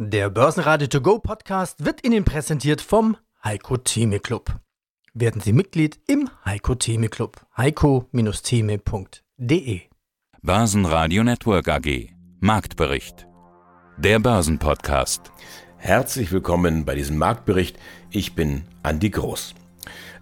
Der 0.00 0.30
Börsenradio 0.30 0.86
To 0.86 1.00
Go 1.00 1.18
Podcast 1.18 1.84
wird 1.84 2.06
Ihnen 2.06 2.24
präsentiert 2.24 2.80
vom 2.80 3.16
Heiko 3.42 3.78
Theme 3.78 4.20
Club. 4.20 4.54
Werden 5.12 5.40
Sie 5.40 5.52
Mitglied 5.52 5.98
im 6.06 6.30
Heiko 6.44 6.76
Theme 6.76 7.08
Club. 7.08 7.44
heiko-theme.de 7.56 9.80
Börsenradio 10.40 11.24
Network 11.24 11.66
AG 11.66 12.10
Marktbericht. 12.38 13.26
Der 13.96 14.20
Börsenpodcast. 14.20 15.32
Herzlich 15.78 16.30
willkommen 16.30 16.84
bei 16.84 16.94
diesem 16.94 17.18
Marktbericht. 17.18 17.76
Ich 18.12 18.36
bin 18.36 18.66
Andi 18.84 19.10
Groß. 19.10 19.56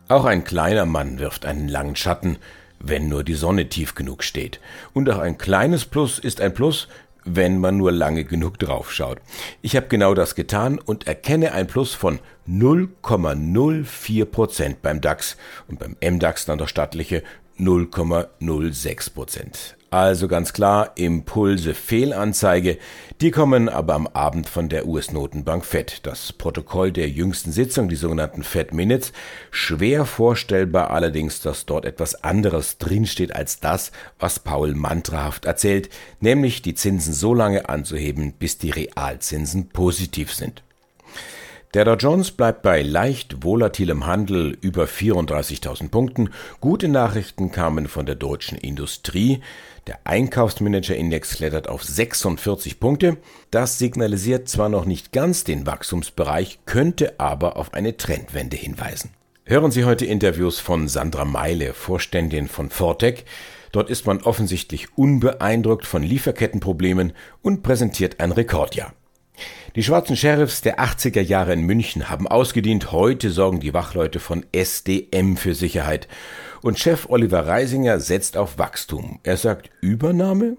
Auch 0.08 0.24
ein 0.24 0.44
kleiner 0.44 0.86
Mann 0.86 1.18
wirft 1.18 1.44
einen 1.44 1.68
langen 1.68 1.96
Schatten, 1.96 2.38
wenn 2.78 3.10
nur 3.10 3.24
die 3.24 3.34
Sonne 3.34 3.68
tief 3.68 3.94
genug 3.94 4.24
steht. 4.24 4.58
Und 4.94 5.10
auch 5.10 5.18
ein 5.18 5.36
kleines 5.36 5.84
Plus 5.84 6.18
ist 6.18 6.40
ein 6.40 6.54
Plus, 6.54 6.88
wenn 7.26 7.58
man 7.58 7.76
nur 7.76 7.92
lange 7.92 8.24
genug 8.24 8.58
draufschaut. 8.58 9.18
Ich 9.60 9.76
habe 9.76 9.88
genau 9.88 10.14
das 10.14 10.34
getan 10.34 10.78
und 10.78 11.06
erkenne 11.06 11.52
ein 11.52 11.66
Plus 11.66 11.94
von 11.94 12.20
0,04 12.48 14.24
Prozent 14.24 14.82
beim 14.82 15.00
DAX 15.00 15.36
und 15.68 15.78
beim 15.78 15.96
MDAX 16.00 16.46
dann 16.46 16.58
der 16.58 16.68
stattliche 16.68 17.22
0,06 17.58 19.12
Prozent. 19.12 19.76
Also 19.96 20.28
ganz 20.28 20.52
klar, 20.52 20.90
Impulse 20.96 21.72
Fehlanzeige, 21.72 22.76
die 23.22 23.30
kommen 23.30 23.70
aber 23.70 23.94
am 23.94 24.06
Abend 24.06 24.46
von 24.46 24.68
der 24.68 24.86
US-Notenbank 24.86 25.64
Fed. 25.64 26.00
Das 26.02 26.34
Protokoll 26.34 26.92
der 26.92 27.08
jüngsten 27.08 27.50
Sitzung, 27.50 27.88
die 27.88 27.96
sogenannten 27.96 28.42
Fed 28.42 28.74
Minutes, 28.74 29.14
schwer 29.50 30.04
vorstellbar 30.04 30.90
allerdings, 30.90 31.40
dass 31.40 31.64
dort 31.64 31.86
etwas 31.86 32.22
anderes 32.22 32.76
drinsteht 32.76 33.34
als 33.34 33.58
das, 33.58 33.90
was 34.18 34.38
Paul 34.38 34.74
mantrahaft 34.74 35.46
erzählt, 35.46 35.88
nämlich 36.20 36.60
die 36.60 36.74
Zinsen 36.74 37.14
so 37.14 37.32
lange 37.32 37.70
anzuheben, 37.70 38.34
bis 38.38 38.58
die 38.58 38.72
Realzinsen 38.72 39.70
positiv 39.70 40.34
sind. 40.34 40.62
Der 41.74 41.84
Dow 41.84 41.94
Jones 41.94 42.30
bleibt 42.30 42.62
bei 42.62 42.80
leicht 42.82 43.42
volatilem 43.42 44.06
Handel 44.06 44.56
über 44.60 44.84
34.000 44.84 45.90
Punkten. 45.90 46.30
Gute 46.60 46.88
Nachrichten 46.88 47.50
kamen 47.50 47.88
von 47.88 48.06
der 48.06 48.14
deutschen 48.14 48.56
Industrie. 48.56 49.40
Der 49.86 49.98
Einkaufsmanager-Index 50.04 51.36
klettert 51.36 51.68
auf 51.68 51.82
46 51.82 52.80
Punkte. 52.80 53.18
Das 53.50 53.78
signalisiert 53.78 54.48
zwar 54.48 54.68
noch 54.68 54.84
nicht 54.84 55.12
ganz 55.12 55.44
den 55.44 55.66
Wachstumsbereich, 55.66 56.60
könnte 56.66 57.18
aber 57.18 57.56
auf 57.56 57.74
eine 57.74 57.96
Trendwende 57.96 58.56
hinweisen. 58.56 59.10
Hören 59.44 59.70
Sie 59.70 59.84
heute 59.84 60.06
Interviews 60.06 60.60
von 60.60 60.88
Sandra 60.88 61.24
Meile, 61.24 61.74
Vorständin 61.74 62.48
von 62.48 62.70
Fortec. 62.70 63.24
Dort 63.72 63.90
ist 63.90 64.06
man 64.06 64.22
offensichtlich 64.22 64.96
unbeeindruckt 64.96 65.84
von 65.84 66.02
Lieferkettenproblemen 66.02 67.12
und 67.42 67.62
präsentiert 67.62 68.18
ein 68.20 68.32
Rekordjahr. 68.32 68.94
Die 69.74 69.82
schwarzen 69.82 70.16
Sheriffs 70.16 70.62
der 70.62 70.80
80er 70.80 71.20
Jahre 71.20 71.52
in 71.52 71.62
München 71.62 72.08
haben 72.08 72.26
ausgedient. 72.26 72.92
Heute 72.92 73.30
sorgen 73.30 73.60
die 73.60 73.74
Wachleute 73.74 74.20
von 74.20 74.46
SDM 74.52 75.36
für 75.36 75.54
Sicherheit. 75.54 76.08
Und 76.62 76.78
Chef 76.78 77.08
Oliver 77.10 77.46
Reisinger 77.46 78.00
setzt 78.00 78.36
auf 78.36 78.58
Wachstum. 78.58 79.20
Er 79.22 79.36
sagt 79.36 79.70
Übernahme? 79.80 80.56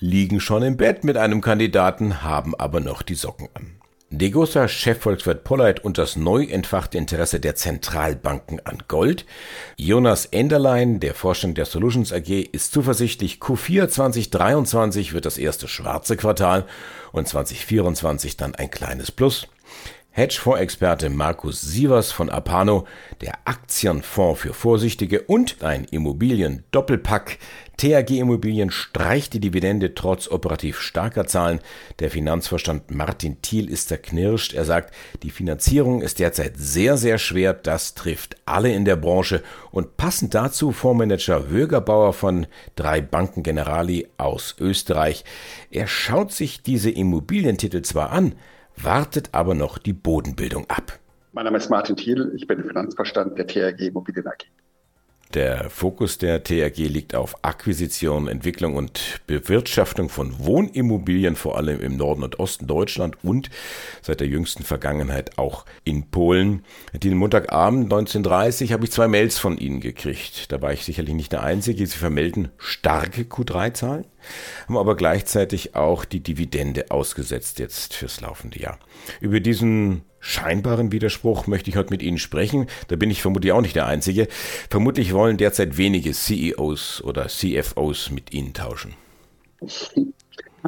Liegen 0.00 0.40
schon 0.40 0.62
im 0.62 0.76
Bett 0.76 1.04
mit 1.04 1.16
einem 1.16 1.40
Kandidaten, 1.40 2.22
haben 2.22 2.54
aber 2.54 2.80
noch 2.80 3.02
die 3.02 3.14
Socken 3.14 3.48
an. 3.54 3.83
Degosa 4.18 4.68
Chefvolkswirt 4.68 5.42
Polleit 5.42 5.84
und 5.84 5.98
das 5.98 6.14
neu 6.14 6.44
entfachte 6.44 6.98
Interesse 6.98 7.40
der 7.40 7.56
Zentralbanken 7.56 8.60
an 8.64 8.78
Gold. 8.86 9.26
Jonas 9.76 10.26
Enderlein, 10.26 11.00
der 11.00 11.14
Vorstand 11.14 11.58
der 11.58 11.64
Solutions 11.64 12.12
AG, 12.12 12.28
ist 12.52 12.72
zuversichtlich, 12.72 13.38
Q4 13.40 13.88
2023 13.88 15.14
wird 15.14 15.26
das 15.26 15.36
erste 15.36 15.66
schwarze 15.66 16.16
Quartal 16.16 16.64
und 17.12 17.26
2024 17.26 18.36
dann 18.36 18.54
ein 18.54 18.70
kleines 18.70 19.10
Plus. 19.10 19.48
Hedgefondsexperte 20.16 21.10
Markus 21.10 21.60
Sievers 21.60 22.12
von 22.12 22.30
Apano, 22.30 22.86
der 23.20 23.32
Aktienfonds 23.46 24.42
für 24.42 24.54
Vorsichtige 24.54 25.22
und 25.22 25.60
ein 25.64 25.82
Immobilien-Doppelpack. 25.90 27.38
THG 27.78 28.20
Immobilien 28.20 28.70
streicht 28.70 29.34
die 29.34 29.40
Dividende 29.40 29.96
trotz 29.96 30.28
operativ 30.28 30.78
starker 30.78 31.26
Zahlen. 31.26 31.58
Der 31.98 32.12
Finanzvorstand 32.12 32.92
Martin 32.92 33.42
Thiel 33.42 33.68
ist 33.68 33.88
zerknirscht. 33.88 34.54
Er 34.54 34.64
sagt, 34.64 34.94
die 35.24 35.30
Finanzierung 35.30 36.00
ist 36.00 36.20
derzeit 36.20 36.58
sehr, 36.58 36.96
sehr 36.96 37.18
schwer. 37.18 37.52
Das 37.52 37.94
trifft 37.94 38.36
alle 38.46 38.72
in 38.72 38.84
der 38.84 38.94
Branche. 38.94 39.42
Und 39.72 39.96
passend 39.96 40.32
dazu 40.32 40.70
Fondsmanager 40.70 41.50
Wögerbauer 41.50 42.12
von 42.12 42.46
drei 42.76 43.00
Banken 43.00 43.42
Generali 43.42 44.06
aus 44.16 44.54
Österreich. 44.60 45.24
Er 45.72 45.88
schaut 45.88 46.30
sich 46.30 46.62
diese 46.62 46.92
Immobilientitel 46.92 47.82
zwar 47.82 48.10
an, 48.12 48.36
wartet 48.76 49.30
aber 49.32 49.54
noch 49.54 49.78
die 49.78 49.92
Bodenbildung 49.92 50.68
ab. 50.68 50.98
Mein 51.32 51.44
Name 51.46 51.58
ist 51.58 51.68
Martin 51.68 51.96
Thiel, 51.96 52.32
ich 52.36 52.46
bin 52.46 52.62
Finanzvorstand 52.62 53.36
der 53.38 53.46
TRG 53.46 53.88
Immobilien 53.88 54.26
AG. 54.26 54.44
Der 55.34 55.68
Fokus 55.68 56.18
der 56.18 56.44
TRG 56.44 56.86
liegt 56.86 57.16
auf 57.16 57.34
Akquisition, 57.42 58.28
Entwicklung 58.28 58.76
und 58.76 59.20
Bewirtschaftung 59.26 60.08
von 60.08 60.38
Wohnimmobilien, 60.38 61.34
vor 61.34 61.56
allem 61.56 61.80
im 61.80 61.96
Norden 61.96 62.22
und 62.22 62.38
Osten 62.38 62.68
Deutschland 62.68 63.16
und 63.24 63.50
seit 64.00 64.20
der 64.20 64.28
jüngsten 64.28 64.62
Vergangenheit 64.62 65.36
auch 65.36 65.64
in 65.82 66.08
Polen. 66.08 66.64
Den 66.92 67.16
Montagabend 67.16 67.92
1930 67.92 68.72
habe 68.72 68.84
ich 68.84 68.92
zwei 68.92 69.08
Mails 69.08 69.38
von 69.38 69.58
Ihnen 69.58 69.80
gekriegt. 69.80 70.52
Da 70.52 70.62
war 70.62 70.72
ich 70.72 70.84
sicherlich 70.84 71.14
nicht 71.14 71.32
der 71.32 71.42
Einzige. 71.42 71.84
Sie 71.84 71.98
vermelden 71.98 72.50
starke 72.56 73.22
Q3-Zahlen, 73.22 74.04
haben 74.68 74.76
aber 74.76 74.94
gleichzeitig 74.94 75.74
auch 75.74 76.04
die 76.04 76.20
Dividende 76.20 76.92
ausgesetzt 76.92 77.58
jetzt 77.58 77.94
fürs 77.94 78.20
laufende 78.20 78.60
Jahr. 78.60 78.78
Über 79.20 79.40
diesen 79.40 80.02
scheinbaren 80.24 80.90
Widerspruch 80.90 81.46
möchte 81.46 81.70
ich 81.70 81.76
heute 81.76 81.90
mit 81.90 82.02
Ihnen 82.02 82.18
sprechen. 82.18 82.66
Da 82.88 82.96
bin 82.96 83.10
ich 83.10 83.22
vermutlich 83.22 83.52
auch 83.52 83.60
nicht 83.60 83.76
der 83.76 83.86
Einzige. 83.86 84.26
Vermutlich 84.70 85.12
wollen 85.12 85.36
derzeit 85.36 85.76
wenige 85.76 86.12
CEOs 86.12 87.02
oder 87.04 87.28
CFOs 87.28 88.10
mit 88.10 88.32
Ihnen 88.32 88.54
tauschen. 88.54 88.94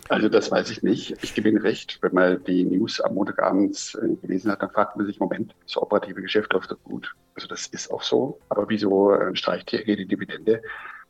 Also 0.08 0.28
das 0.28 0.50
weiß 0.50 0.70
ich 0.70 0.82
nicht. 0.82 1.16
Ich 1.22 1.34
gebe 1.34 1.48
Ihnen 1.48 1.58
recht, 1.58 1.98
wenn 2.02 2.12
man 2.12 2.44
die 2.44 2.64
News 2.64 3.00
am 3.00 3.14
Montagabend 3.14 3.96
äh, 4.02 4.14
gelesen 4.16 4.50
hat, 4.52 4.60
dann 4.60 4.70
fragt 4.70 4.96
man 4.96 5.06
sich, 5.06 5.18
Moment, 5.18 5.54
das 5.64 5.76
operative 5.78 6.20
Geschäft 6.20 6.52
läuft 6.52 6.70
doch 6.70 6.82
gut. 6.84 7.14
Also 7.34 7.48
das 7.48 7.66
ist 7.66 7.90
auch 7.90 8.02
so. 8.02 8.38
Aber 8.50 8.68
wieso 8.68 9.12
äh, 9.12 9.34
streicht 9.34 9.70
hier 9.70 9.96
die 9.96 10.06
Dividende? 10.06 10.62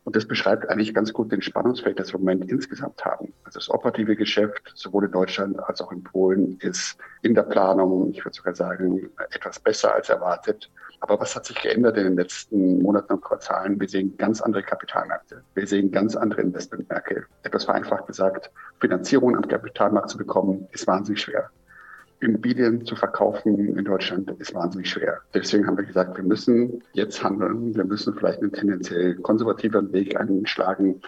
Und 0.07 0.15
das 0.15 0.25
beschreibt 0.25 0.69
eigentlich 0.71 0.95
ganz 0.95 1.13
gut 1.13 1.33
den 1.33 1.43
Spannungsfeld, 1.43 1.99
das 1.99 2.13
wir 2.13 2.21
im 2.21 2.21
Moment 2.21 2.49
insgesamt 2.49 3.05
haben. 3.05 3.33
Also 3.43 3.59
das 3.59 3.69
operative 3.69 4.15
Geschäft, 4.15 4.63
sowohl 4.77 5.07
in 5.07 5.11
Deutschland 5.11 5.59
als 5.59 5.81
auch 5.81 5.91
in 5.91 6.05
Polen, 6.05 6.59
ist 6.61 6.97
in 7.23 7.35
der 7.35 7.43
Planung, 7.43 8.13
ich 8.13 8.25
würde 8.25 8.37
sogar 8.37 8.55
sagen, 8.55 9.11
etwas 9.33 9.59
besser 9.59 9.93
als 9.93 10.09
erwartet. 10.09 10.71
Aber 11.01 11.19
was 11.19 11.35
hat 11.35 11.45
sich 11.45 11.61
geändert 11.61 11.97
in 11.97 12.05
den 12.05 12.17
letzten 12.17 12.83
Monaten 12.83 13.15
und 13.15 13.21
Quartalen? 13.21 13.81
Wir 13.81 13.89
sehen 13.89 14.17
ganz 14.17 14.41
andere 14.41 14.63
Kapitalmärkte. 14.63 15.43
Wir 15.55 15.67
sehen 15.67 15.91
ganz 15.91 16.15
andere 16.15 16.43
Investmentmärkte. 16.43 17.25
Etwas 17.43 17.65
vereinfacht 17.65 18.07
gesagt, 18.07 18.53
Finanzierung 18.81 19.37
am 19.37 19.49
Kapitalmarkt 19.49 20.11
zu 20.11 20.19
bekommen, 20.19 20.69
ist 20.71 20.87
wahnsinnig 20.87 21.21
schwer. 21.21 21.51
Immobilien 22.21 22.85
zu 22.87 22.97
verkaufen 22.97 23.77
in 23.77 23.85
Deutschland 23.85 24.31
ist 24.39 24.55
wahnsinnig 24.55 24.91
schwer. 24.91 25.21
Deswegen 25.35 25.67
haben 25.67 25.77
wir 25.77 25.85
gesagt, 25.85 26.17
wir 26.17 26.25
müssen 26.25 26.83
jetzt 26.93 27.23
handeln. 27.23 27.75
Wir 27.75 27.85
müssen 27.85 28.15
vielleicht 28.15 28.41
einen 28.41 28.53
tendenziell 28.53 29.17
konservativeren 29.17 29.93
Weg 29.93 30.19
einschlagen. 30.19 31.01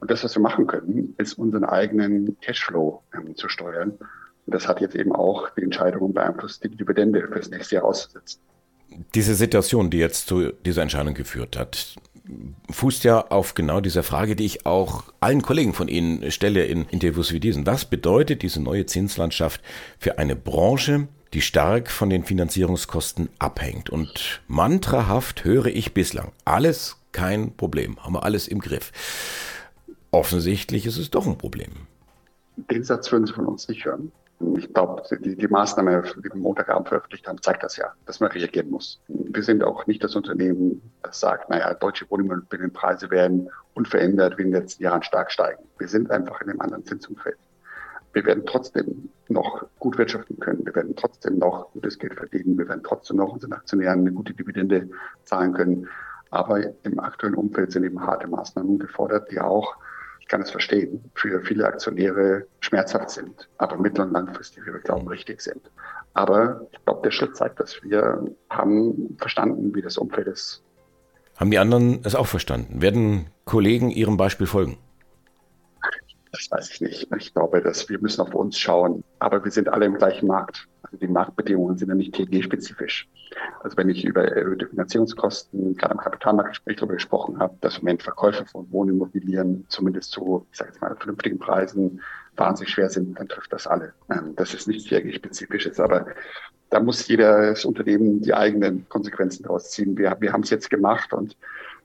Und 0.00 0.10
das, 0.10 0.24
was 0.24 0.34
wir 0.34 0.42
machen 0.42 0.66
können, 0.66 1.14
ist 1.18 1.34
unseren 1.34 1.64
eigenen 1.64 2.36
Cashflow 2.40 3.02
ähm, 3.14 3.36
zu 3.36 3.48
steuern. 3.48 3.90
Und 3.90 4.54
das 4.54 4.66
hat 4.68 4.80
jetzt 4.80 4.96
eben 4.96 5.12
auch 5.12 5.50
die 5.50 5.62
Entscheidung 5.62 6.12
beeinflusst, 6.12 6.64
die 6.64 6.68
Dividende 6.68 7.26
fürs 7.28 7.50
nächste 7.50 7.76
Jahr 7.76 7.84
auszusetzen. 7.84 8.40
Diese 9.14 9.34
Situation, 9.34 9.90
die 9.90 9.98
jetzt 9.98 10.26
zu 10.26 10.52
dieser 10.52 10.82
Entscheidung 10.82 11.14
geführt 11.14 11.56
hat, 11.56 11.96
fußt 12.70 13.04
ja 13.04 13.28
auf 13.28 13.54
genau 13.54 13.80
dieser 13.80 14.02
Frage, 14.02 14.36
die 14.36 14.44
ich 14.44 14.66
auch 14.66 15.04
allen 15.20 15.42
Kollegen 15.42 15.74
von 15.74 15.88
Ihnen 15.88 16.30
stelle 16.30 16.64
in 16.64 16.86
Interviews 16.86 17.32
wie 17.32 17.40
diesen. 17.40 17.66
Was 17.66 17.84
bedeutet 17.84 18.42
diese 18.42 18.62
neue 18.62 18.86
Zinslandschaft 18.86 19.60
für 19.98 20.18
eine 20.18 20.36
Branche, 20.36 21.08
die 21.34 21.40
stark 21.40 21.90
von 21.90 22.10
den 22.10 22.24
Finanzierungskosten 22.24 23.28
abhängt? 23.38 23.90
Und 23.90 24.42
mantrahaft 24.46 25.44
höre 25.44 25.66
ich 25.66 25.94
bislang, 25.94 26.32
alles 26.44 26.96
kein 27.12 27.56
Problem, 27.56 27.98
haben 28.02 28.14
wir 28.14 28.24
alles 28.24 28.48
im 28.48 28.60
Griff. 28.60 28.92
Offensichtlich 30.10 30.86
ist 30.86 30.98
es 30.98 31.10
doch 31.10 31.26
ein 31.26 31.38
Problem. 31.38 31.70
Den 32.70 32.84
Satz 32.84 33.10
würden 33.10 33.26
Sie 33.26 33.32
von 33.32 33.46
uns 33.46 33.68
nicht 33.68 33.84
hören. 33.84 34.12
Ich 34.56 34.72
glaube, 34.72 35.02
die, 35.20 35.36
die 35.36 35.48
Maßnahme, 35.48 36.02
die 36.16 36.24
wir 36.24 36.34
Montagabend 36.36 36.88
veröffentlicht 36.88 37.26
haben, 37.28 37.40
zeigt 37.40 37.62
das 37.62 37.76
ja, 37.76 37.92
dass 38.06 38.20
man 38.20 38.30
reagieren 38.30 38.70
muss. 38.70 39.00
Wir 39.08 39.42
sind 39.42 39.62
auch 39.62 39.86
nicht 39.86 40.02
das 40.02 40.16
Unternehmen, 40.16 40.82
das 41.02 41.20
sagt, 41.20 41.50
naja, 41.50 41.74
deutsche 41.74 42.10
Wohnimmobilienpreise 42.10 43.10
werden 43.10 43.50
unverändert 43.74 44.38
wie 44.38 44.42
in 44.42 44.52
den 44.52 44.60
letzten 44.60 44.82
Jahren 44.82 45.02
stark 45.02 45.30
steigen. 45.30 45.62
Wir 45.78 45.88
sind 45.88 46.10
einfach 46.10 46.40
in 46.40 46.50
einem 46.50 46.60
anderen 46.60 46.84
Zinsumfeld. 46.84 47.38
Wir 48.12 48.24
werden 48.26 48.44
trotzdem 48.44 49.08
noch 49.28 49.64
gut 49.78 49.96
wirtschaften 49.96 50.38
können. 50.38 50.66
Wir 50.66 50.74
werden 50.74 50.94
trotzdem 50.96 51.38
noch 51.38 51.72
gutes 51.72 51.98
Geld 51.98 52.14
verdienen. 52.14 52.58
Wir 52.58 52.68
werden 52.68 52.82
trotzdem 52.84 53.16
noch 53.16 53.32
unseren 53.32 53.54
Aktionären 53.54 54.00
eine 54.00 54.12
gute 54.12 54.34
Dividende 54.34 54.90
zahlen 55.24 55.54
können. 55.54 55.88
Aber 56.30 56.62
im 56.82 56.98
aktuellen 56.98 57.34
Umfeld 57.34 57.72
sind 57.72 57.84
eben 57.84 58.04
harte 58.04 58.26
Maßnahmen 58.26 58.78
gefordert, 58.78 59.30
die 59.30 59.40
auch 59.40 59.76
kann 60.32 60.40
es 60.40 60.50
verstehen, 60.50 61.04
für 61.14 61.42
viele 61.42 61.66
Aktionäre 61.66 62.46
schmerzhaft 62.60 63.10
sind, 63.10 63.50
aber 63.58 63.76
mittel- 63.76 64.06
und 64.06 64.12
langfristig, 64.12 64.64
wie 64.66 64.72
wir 64.72 64.80
glauben, 64.80 65.06
richtig 65.06 65.42
sind. 65.42 65.70
Aber 66.14 66.66
ich 66.72 66.82
glaube, 66.86 67.02
der 67.04 67.10
Schritt 67.10 67.36
zeigt, 67.36 67.60
dass 67.60 67.82
wir 67.82 68.24
haben 68.48 69.14
verstanden, 69.18 69.74
wie 69.74 69.82
das 69.82 69.98
Umfeld 69.98 70.28
ist. 70.28 70.62
Haben 71.36 71.50
die 71.50 71.58
anderen 71.58 72.00
es 72.04 72.14
auch 72.14 72.26
verstanden? 72.26 72.80
Werden 72.80 73.26
Kollegen 73.44 73.90
Ihrem 73.90 74.16
Beispiel 74.16 74.46
folgen? 74.46 74.78
Das 76.32 76.50
weiß 76.50 76.70
ich 76.70 76.80
nicht. 76.80 77.08
Ich 77.16 77.34
glaube, 77.34 77.60
dass 77.60 77.88
wir 77.90 78.00
müssen 78.00 78.22
auf 78.22 78.34
uns 78.34 78.58
schauen. 78.58 79.04
Aber 79.18 79.44
wir 79.44 79.50
sind 79.50 79.68
alle 79.68 79.84
im 79.84 79.98
gleichen 79.98 80.26
Markt. 80.26 80.66
Also 80.82 80.96
die 80.96 81.06
Marktbedingungen 81.06 81.76
sind 81.76 81.90
ja 81.90 81.94
nicht 81.94 82.14
TG-spezifisch. 82.14 83.08
Also 83.60 83.76
wenn 83.76 83.90
ich 83.90 84.04
über 84.04 84.24
erhöhte 84.24 84.66
Finanzierungskosten, 84.66 85.76
gerade 85.76 85.94
im 85.94 86.00
Kapitalmarktgespräch 86.00 86.76
darüber 86.76 86.94
gesprochen 86.94 87.38
habe, 87.38 87.54
dass 87.60 87.76
im 87.76 87.84
Moment 87.84 88.02
Verkäufe 88.02 88.46
von 88.46 88.70
Wohnimmobilien 88.72 89.66
zumindest 89.68 90.12
zu, 90.12 90.46
ich 90.50 90.58
sage 90.58 90.70
jetzt 90.70 90.80
mal, 90.80 90.96
vernünftigen 90.96 91.38
Preisen 91.38 92.00
wahnsinnig 92.36 92.72
schwer 92.72 92.88
sind, 92.88 93.18
dann 93.18 93.28
trifft 93.28 93.52
das 93.52 93.66
alle. 93.66 93.92
Ähm, 94.10 94.34
das 94.36 94.54
ist 94.54 94.66
nichts 94.66 94.88
TG-spezifisches. 94.88 95.80
Aber 95.80 96.06
da 96.70 96.80
muss 96.80 97.06
jedes 97.06 97.66
Unternehmen 97.66 98.22
die 98.22 98.32
eigenen 98.32 98.88
Konsequenzen 98.88 99.42
daraus 99.42 99.70
ziehen. 99.70 99.98
Wir, 99.98 100.16
wir 100.18 100.32
haben 100.32 100.42
es 100.42 100.50
jetzt 100.50 100.70
gemacht 100.70 101.12
und 101.12 101.36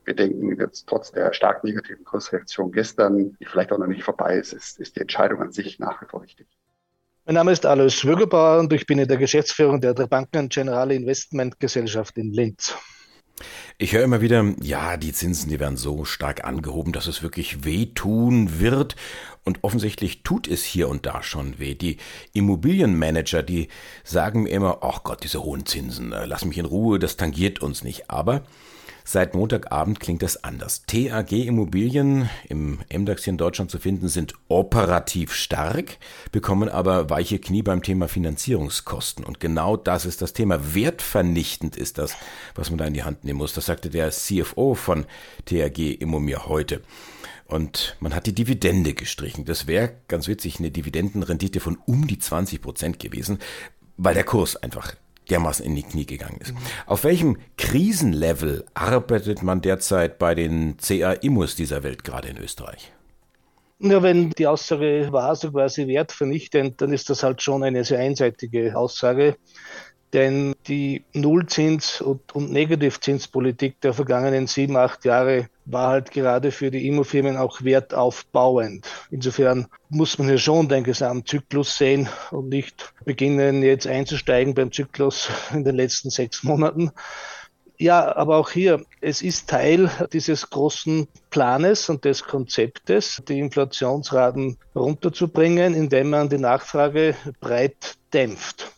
wir 0.08 0.16
denken 0.16 0.58
jetzt 0.58 0.88
trotz 0.88 1.12
der 1.12 1.34
stark 1.34 1.66
negativen 1.66 2.06
Kursreaktion 2.06 2.72
gestern, 2.72 3.36
die 3.40 3.46
vielleicht 3.46 3.74
auch 3.74 3.78
noch 3.78 3.88
nicht 3.88 4.04
vorbei 4.04 4.38
ist, 4.38 4.54
ist, 4.54 4.80
ist 4.80 4.96
die 4.96 5.02
Entscheidung 5.02 5.42
an 5.42 5.52
sich 5.52 5.80
nach 5.80 6.02
wie 6.02 6.06
vor 6.06 6.22
richtig. 6.22 6.48
Mein 7.26 7.36
Name 7.36 7.52
ist 7.52 7.66
Alois 7.66 7.90
Schwögerbauer 7.90 8.60
und 8.60 8.72
ich 8.72 8.86
bin 8.86 9.00
in 9.00 9.08
der 9.10 9.18
Geschäftsführung 9.18 9.82
der 9.82 9.94
Banken 9.94 10.48
Generale 10.48 10.96
Investment 10.96 11.60
Gesellschaft 11.60 12.18
in 12.18 12.32
Linz. 12.32 12.74
Ich 13.78 13.94
höre 13.94 14.06
immer 14.06 14.22
wieder, 14.22 14.56
ja, 14.62 14.96
die 14.96 15.12
Zinsen, 15.12 15.50
die 15.50 15.60
werden 15.60 15.76
so 15.76 16.06
stark 16.06 16.46
angehoben, 16.46 16.94
dass 16.94 17.06
es 17.06 17.22
wirklich 17.22 17.66
wehtun 17.66 18.60
wird. 18.60 18.96
Und 19.44 19.60
offensichtlich 19.64 20.24
tut 20.24 20.48
es 20.48 20.64
hier 20.64 20.88
und 20.88 21.06
da 21.06 21.22
schon 21.22 21.60
weh. 21.60 21.76
Die 21.76 21.98
Immobilienmanager, 22.34 23.44
die 23.44 23.68
sagen 24.06 24.44
mir 24.44 24.50
immer, 24.50 24.80
ach 24.82 25.04
Gott, 25.04 25.24
diese 25.24 25.44
hohen 25.44 25.66
Zinsen, 25.66 26.14
äh, 26.14 26.26
lass 26.26 26.46
mich 26.46 26.58
in 26.58 26.66
Ruhe, 26.66 26.98
das 26.98 27.18
tangiert 27.18 27.62
uns 27.62 27.84
nicht. 27.84 28.10
Aber 28.10 28.44
Seit 29.10 29.36
Montagabend 29.36 30.02
klingt 30.02 30.22
das 30.22 30.44
anders. 30.44 30.84
TAG 30.86 31.32
Immobilien 31.32 32.30
im 32.50 32.80
MDAX 32.94 33.24
hier 33.24 33.32
in 33.32 33.38
Deutschland 33.38 33.72
zu 33.72 33.80
finden 33.80 34.10
sind 34.10 34.34
operativ 34.50 35.34
stark, 35.34 35.98
bekommen 36.34 36.68
aber 36.68 37.10
weiche 37.10 37.40
Knie 37.40 37.62
beim 37.62 37.82
Thema 37.82 38.10
Finanzierungskosten. 38.10 39.24
Und 39.24 39.40
genau 39.40 39.78
das 39.78 40.06
ist 40.06 40.22
das 40.22 40.34
Thema. 40.34 40.76
Wertvernichtend 40.76 41.78
ist 41.78 42.00
das, 42.00 42.18
was 42.54 42.70
man 42.70 42.80
da 42.80 42.86
in 42.86 42.94
die 42.94 43.04
Hand 43.04 43.24
nehmen 43.24 43.38
muss. 43.38 43.54
Das 43.54 43.68
sagte 43.68 43.90
der 43.90 44.12
CFO 44.12 44.76
von 44.76 45.06
TAG 45.46 45.78
Immo 45.80 46.20
mir 46.20 46.48
heute. 46.48 46.82
Und 47.46 47.96
man 48.02 48.14
hat 48.14 48.26
die 48.26 48.36
Dividende 48.36 48.94
gestrichen. 48.94 49.46
Das 49.46 49.68
wäre 49.68 49.94
ganz 50.10 50.28
witzig 50.28 50.60
eine 50.60 50.70
Dividendenrendite 50.70 51.62
von 51.62 51.78
um 51.86 52.08
die 52.08 52.20
20 52.20 52.62
Prozent 52.62 53.00
gewesen, 53.00 53.40
weil 53.96 54.16
der 54.16 54.26
Kurs 54.26 54.58
einfach 54.58 54.96
dermaßen 55.30 55.66
in 55.66 55.76
die 55.76 55.84
Knie 55.84 56.06
gegangen 56.06 56.40
ist. 56.42 56.54
Auf 56.86 57.04
welchem 57.04 57.38
Krisenlevel 57.58 58.66
arbeitet 58.74 59.44
man 59.44 59.62
derzeit 59.62 60.18
bei 60.18 60.36
den 60.36 60.78
CA-Immos 60.78 61.56
dieser 61.56 61.84
Welt 61.84 62.04
gerade 62.04 62.30
in 62.30 62.38
Österreich? 62.38 62.92
Ja, 63.80 64.02
wenn 64.02 64.32
die 64.32 64.48
Aussage 64.48 65.10
war, 65.12 65.36
so 65.36 65.52
quasi 65.52 65.86
wertvernichtend, 65.88 66.82
dann 66.82 66.94
ist 66.94 67.12
das 67.12 67.22
halt 67.22 67.44
schon 67.44 67.64
eine 67.64 67.84
sehr 67.84 68.00
einseitige 68.00 68.76
Aussage. 68.76 69.38
Denn 70.14 70.56
die 70.68 71.04
Nullzins- 71.14 72.02
und, 72.02 72.34
und 72.34 72.52
Negativzinspolitik 72.52 73.82
der 73.82 73.94
vergangenen 73.94 74.48
sieben, 74.48 74.78
acht 74.78 75.04
Jahre 75.04 75.50
war 75.66 75.90
halt 75.90 76.12
gerade 76.12 76.52
für 76.52 76.72
die 76.72 76.88
Immofirmen 76.88 77.36
auch 77.36 77.62
wertaufbauend. 77.62 78.88
Insofern 79.12 79.68
muss 79.90 80.18
man 80.18 80.30
hier 80.30 80.38
schon 80.38 80.70
den 80.70 80.86
Gesamtzyklus 80.86 81.78
sehen 81.78 82.08
und 82.32 82.48
nicht 82.48 82.94
beginnen, 83.04 83.64
jetzt 83.64 83.86
einzusteigen 83.86 84.54
beim 84.54 84.72
Zyklus 84.72 85.30
in 85.52 85.66
den 85.66 85.76
letzten 85.76 86.10
sechs 86.10 86.42
Monaten. 86.44 86.92
Ja, 87.78 88.16
aber 88.16 88.38
auch 88.38 88.50
hier, 88.50 88.84
es 89.02 89.22
ist 89.22 89.50
Teil 89.50 89.92
dieses 90.14 90.50
großen 90.50 91.08
Planes 91.30 91.90
und 91.90 92.06
des 92.06 92.24
Konzeptes, 92.24 93.22
die 93.28 93.40
Inflationsraten 93.40 94.58
runterzubringen, 94.74 95.76
indem 95.76 96.10
man 96.10 96.30
die 96.30 96.40
Nachfrage 96.40 97.16
breit 97.40 97.98
dämpft 98.14 98.77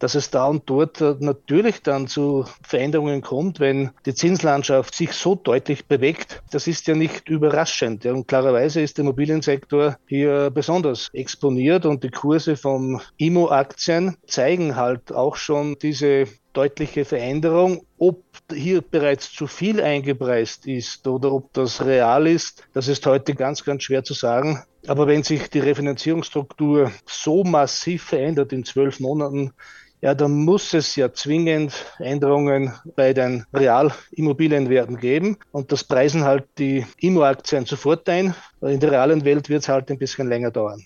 dass 0.00 0.16
es 0.16 0.30
da 0.30 0.46
und 0.46 0.68
dort 0.68 1.00
äh, 1.00 1.14
natürlich 1.20 1.82
dann 1.82 2.08
zu 2.08 2.44
Veränderungen 2.66 3.20
kommt, 3.20 3.60
wenn 3.60 3.90
die 4.06 4.14
Zinslandschaft 4.14 4.94
sich 4.94 5.12
so 5.12 5.36
deutlich 5.36 5.86
bewegt. 5.86 6.42
Das 6.50 6.66
ist 6.66 6.88
ja 6.88 6.96
nicht 6.96 7.28
überraschend. 7.28 8.04
Und 8.06 8.26
klarerweise 8.26 8.80
ist 8.80 8.98
der 8.98 9.04
Immobiliensektor 9.04 9.96
hier 10.06 10.50
besonders 10.50 11.10
exponiert 11.12 11.86
und 11.86 12.02
die 12.02 12.10
Kurse 12.10 12.56
von 12.56 13.00
IMO-Aktien 13.18 14.16
zeigen 14.26 14.74
halt 14.74 15.12
auch 15.12 15.36
schon 15.36 15.76
diese 15.80 16.26
deutliche 16.52 17.04
Veränderung. 17.04 17.86
Ob 17.98 18.24
hier 18.52 18.80
bereits 18.80 19.32
zu 19.32 19.46
viel 19.46 19.80
eingepreist 19.80 20.66
ist 20.66 21.06
oder 21.06 21.32
ob 21.32 21.52
das 21.52 21.84
real 21.84 22.26
ist, 22.26 22.64
das 22.72 22.88
ist 22.88 23.06
heute 23.06 23.34
ganz, 23.34 23.64
ganz 23.64 23.84
schwer 23.84 24.02
zu 24.02 24.14
sagen. 24.14 24.62
Aber 24.86 25.06
wenn 25.06 25.22
sich 25.22 25.50
die 25.50 25.60
Refinanzierungsstruktur 25.60 26.90
so 27.06 27.44
massiv 27.44 28.04
verändert 28.04 28.52
in 28.52 28.64
zwölf 28.64 28.98
Monaten, 28.98 29.52
ja, 30.00 30.14
dann 30.14 30.32
muss 30.44 30.72
es 30.74 30.96
ja 30.96 31.12
zwingend 31.12 31.72
Änderungen 31.98 32.72
bei 32.96 33.12
den 33.12 33.44
Realimmobilienwerten 33.52 34.96
geben. 34.96 35.36
Und 35.52 35.72
das 35.72 35.84
preisen 35.84 36.24
halt 36.24 36.44
die 36.58 36.86
Immo-Aktien 36.98 37.66
sofort 37.66 38.08
ein. 38.08 38.34
In 38.62 38.80
der 38.80 38.92
realen 38.92 39.24
Welt 39.24 39.48
wird 39.48 39.62
es 39.62 39.68
halt 39.68 39.90
ein 39.90 39.98
bisschen 39.98 40.28
länger 40.28 40.50
dauern. 40.50 40.82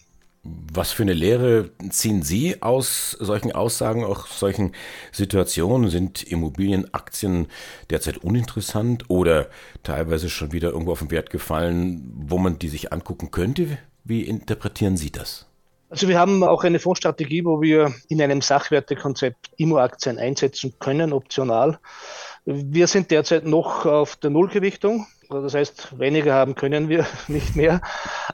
Was 0.47 0.93
für 0.93 1.05
eine 1.05 1.15
Lehre 1.15 1.71
ziehen 1.89 2.23
Sie 2.23 2.61
aus 2.61 3.13
solchen 3.13 3.53
Aussagen, 3.53 4.05
auch 4.05 4.27
solchen 4.27 4.73
Situationen? 5.11 5.89
Sind 5.89 6.23
Immobilienaktien 6.23 7.47
derzeit 7.89 8.19
uninteressant 8.19 9.09
oder 9.09 9.49
teilweise 9.83 10.29
schon 10.29 10.53
wieder 10.53 10.71
irgendwo 10.71 10.93
auf 10.93 10.99
den 10.99 11.11
Wert 11.11 11.31
gefallen, 11.31 12.13
wo 12.15 12.37
man 12.37 12.59
die 12.59 12.69
sich 12.69 12.93
angucken 12.93 13.31
könnte? 13.31 13.79
Wie 14.05 14.23
interpretieren 14.23 14.99
Sie 14.99 15.11
das? 15.11 15.47
Also 15.95 16.09
wir 16.09 16.19
haben 16.19 16.43
auch 16.43 16.65
eine 16.65 16.81
Fondsstrategie, 16.81 17.45
wo 17.45 17.63
wir 17.63 17.95
in 18.09 18.21
einem 18.21 18.41
Sachwertekonzept 18.41 19.51
Immo-Aktien 19.59 20.19
einsetzen 20.19 20.75
können, 20.81 21.13
optional. 21.13 21.79
Wir 22.45 22.89
sind 22.89 23.13
derzeit 23.13 23.45
noch 23.45 23.87
auf 23.87 24.17
der 24.17 24.31
Nullgewichtung. 24.31 25.07
Das 25.31 25.55
heißt, 25.55 25.97
weniger 25.97 26.35
haben 26.35 26.57
können 26.57 26.89
wir 26.89 27.07
nicht 27.29 27.55
mehr. 27.55 27.81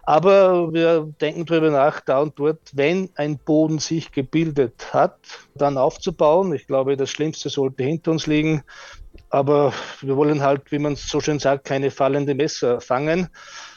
Aber 0.05 0.73
wir 0.73 1.13
denken 1.21 1.45
darüber 1.45 1.71
nach, 1.71 2.01
da 2.01 2.21
und 2.21 2.39
dort, 2.39 2.61
wenn 2.73 3.11
ein 3.17 3.37
Boden 3.37 3.79
sich 3.79 4.11
gebildet 4.11 4.95
hat, 4.95 5.19
dann 5.55 5.77
aufzubauen. 5.77 6.55
Ich 6.55 6.67
glaube, 6.67 6.97
das 6.97 7.11
Schlimmste 7.11 7.51
sollte 7.51 7.83
hinter 7.83 8.13
uns 8.13 8.27
liegen. 8.27 8.63
Aber 9.31 9.73
wir 10.01 10.17
wollen 10.17 10.43
halt, 10.43 10.73
wie 10.73 10.79
man 10.79 10.97
so 10.97 11.21
schön 11.21 11.39
sagt, 11.39 11.65
keine 11.65 11.91
fallende 11.91 12.35
Messer 12.35 12.81
fangen. 12.81 13.29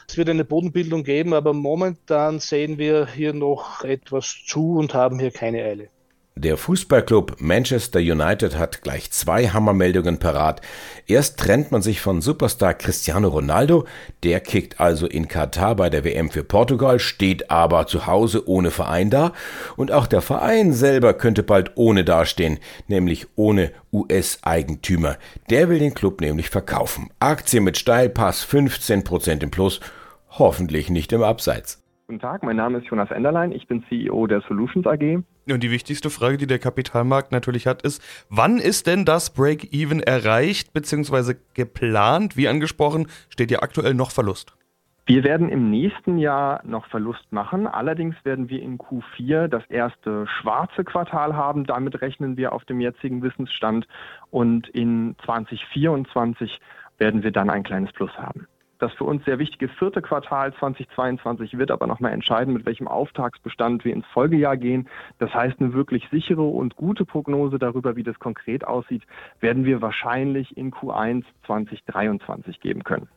Es 0.08 0.18
wird 0.18 0.30
eine 0.30 0.46
Bodenbildung 0.46 1.04
geben, 1.04 1.34
aber 1.34 1.54
momentan 1.54 2.40
sehen 2.40 2.78
wir 2.78 3.08
hier 3.08 3.34
noch 3.34 3.84
etwas 3.84 4.44
zu 4.46 4.78
und 4.78 4.94
haben 4.94 5.20
hier 5.20 5.32
keine 5.32 5.64
Eile. 5.64 5.90
Der 6.36 6.58
Fußballclub 6.58 7.36
Manchester 7.38 8.00
United 8.00 8.58
hat 8.58 8.82
gleich 8.82 9.12
zwei 9.12 9.50
Hammermeldungen 9.50 10.18
parat. 10.18 10.62
Erst 11.06 11.40
trennt 11.40 11.72
man 11.72 11.84
sich 11.84 12.02
von 12.02 12.22
Superstar 12.22 12.74
Cristiano 12.74 13.28
Ronaldo, 13.28 13.86
der 14.24 14.40
kickt 14.40 14.80
also 14.80 15.06
in 15.06 15.28
Katar 15.28 15.76
bei 15.76 15.92
der 15.92 16.04
WM 16.04 16.32
für 16.32 16.44
Portugal, 16.44 16.98
steht 16.98 17.52
aber 17.52 17.86
zu 17.86 18.08
Hause 18.08 18.50
ohne 18.50 18.72
Verein 18.72 19.12
da. 19.12 19.32
Und 19.78 19.92
auch 19.92 20.08
der 20.08 20.22
Verein 20.22 20.74
selber 20.74 21.14
könnte 21.14 21.44
bald 21.44 21.74
ohne 21.76 22.04
dastehen, 22.04 22.58
nämlich 22.88 23.28
ohne 23.36 23.72
US-Eigentümer. 23.94 25.18
Der 25.52 25.70
will 25.70 25.78
den 25.78 25.94
Club 25.94 26.20
nämlich 26.20 26.50
verkaufen. 26.50 27.12
Aktie 27.20 27.62
mit 27.62 27.78
Steilpass 27.78 28.44
15% 28.44 29.44
im 29.44 29.52
Plus, 29.52 29.82
hoffentlich 30.32 30.90
nicht 30.90 31.14
im 31.14 31.22
Abseits. 31.22 31.84
Guten 32.08 32.20
Tag, 32.20 32.42
mein 32.42 32.56
Name 32.56 32.80
ist 32.80 32.88
Jonas 32.88 33.12
Enderlein, 33.12 33.52
ich 33.52 33.68
bin 33.68 33.86
CEO 33.88 34.26
der 34.26 34.42
Solutions 34.48 34.88
AG. 34.88 35.24
Und 35.50 35.62
die 35.62 35.72
wichtigste 35.72 36.10
Frage, 36.10 36.38
die 36.38 36.48
der 36.48 36.60
Kapitalmarkt 36.60 37.32
natürlich 37.32 37.68
hat, 37.68 37.82
ist, 37.82 38.02
wann 38.30 38.60
ist 38.60 38.88
denn 38.88 39.04
das 39.04 39.34
Break-Even 39.34 40.00
erreicht 40.00 40.72
bzw. 40.74 41.36
geplant? 41.54 42.38
Wie 42.38 42.48
angesprochen, 42.48 43.08
steht 43.30 43.52
ja 43.52 43.62
aktuell 43.62 43.94
noch 43.94 44.12
Verlust. 44.12 44.56
Wir 45.06 45.26
werden 45.26 45.50
im 45.50 45.70
nächsten 45.70 46.18
Jahr 46.18 46.62
noch 46.64 46.88
Verlust 46.88 47.30
machen. 47.32 47.68
Allerdings 47.68 48.16
werden 48.24 48.48
wir 48.48 48.62
in 48.62 48.78
Q4 48.78 49.50
das 49.50 49.66
erste 49.70 50.26
schwarze 50.28 50.86
Quartal 50.86 51.36
haben. 51.36 51.66
Damit 51.66 52.02
rechnen 52.02 52.38
wir 52.38 52.54
auf 52.54 52.64
dem 52.64 52.80
jetzigen 52.80 53.22
Wissensstand. 53.22 53.86
Und 54.32 54.70
in 54.70 55.18
2024 55.26 56.58
werden 57.00 57.22
wir 57.22 57.32
dann 57.32 57.50
ein 57.50 57.64
kleines 57.64 57.92
Plus 57.92 58.12
haben. 58.18 58.48
Das 58.84 58.92
für 58.96 59.06
uns 59.06 59.24
sehr 59.24 59.40
wichtige 59.40 59.70
vierte 59.70 60.02
Quartal 60.02 60.54
2022 60.56 61.58
wird 61.58 61.72
aber 61.72 61.88
nochmal 61.88 62.12
entscheiden, 62.12 62.54
mit 62.54 62.66
welchem 62.66 62.90
Auftragsbestand 62.90 63.86
wir 63.86 63.94
ins 63.94 64.06
Folgejahr 64.08 64.58
gehen. 64.58 64.90
Das 65.20 65.34
heißt, 65.34 65.62
eine 65.62 65.72
wirklich 65.72 66.06
sichere 66.12 66.42
und 66.42 66.76
gute 66.76 67.06
Prognose 67.06 67.60
darüber, 67.60 67.96
wie 67.96 68.04
das 68.04 68.20
konkret 68.20 68.68
aussieht, 68.68 69.04
werden 69.40 69.64
wir 69.64 69.82
wahrscheinlich 69.82 70.58
in 70.58 70.74
Q1 70.74 71.24
2023 71.46 72.60
geben 72.60 72.84
können. 72.84 73.08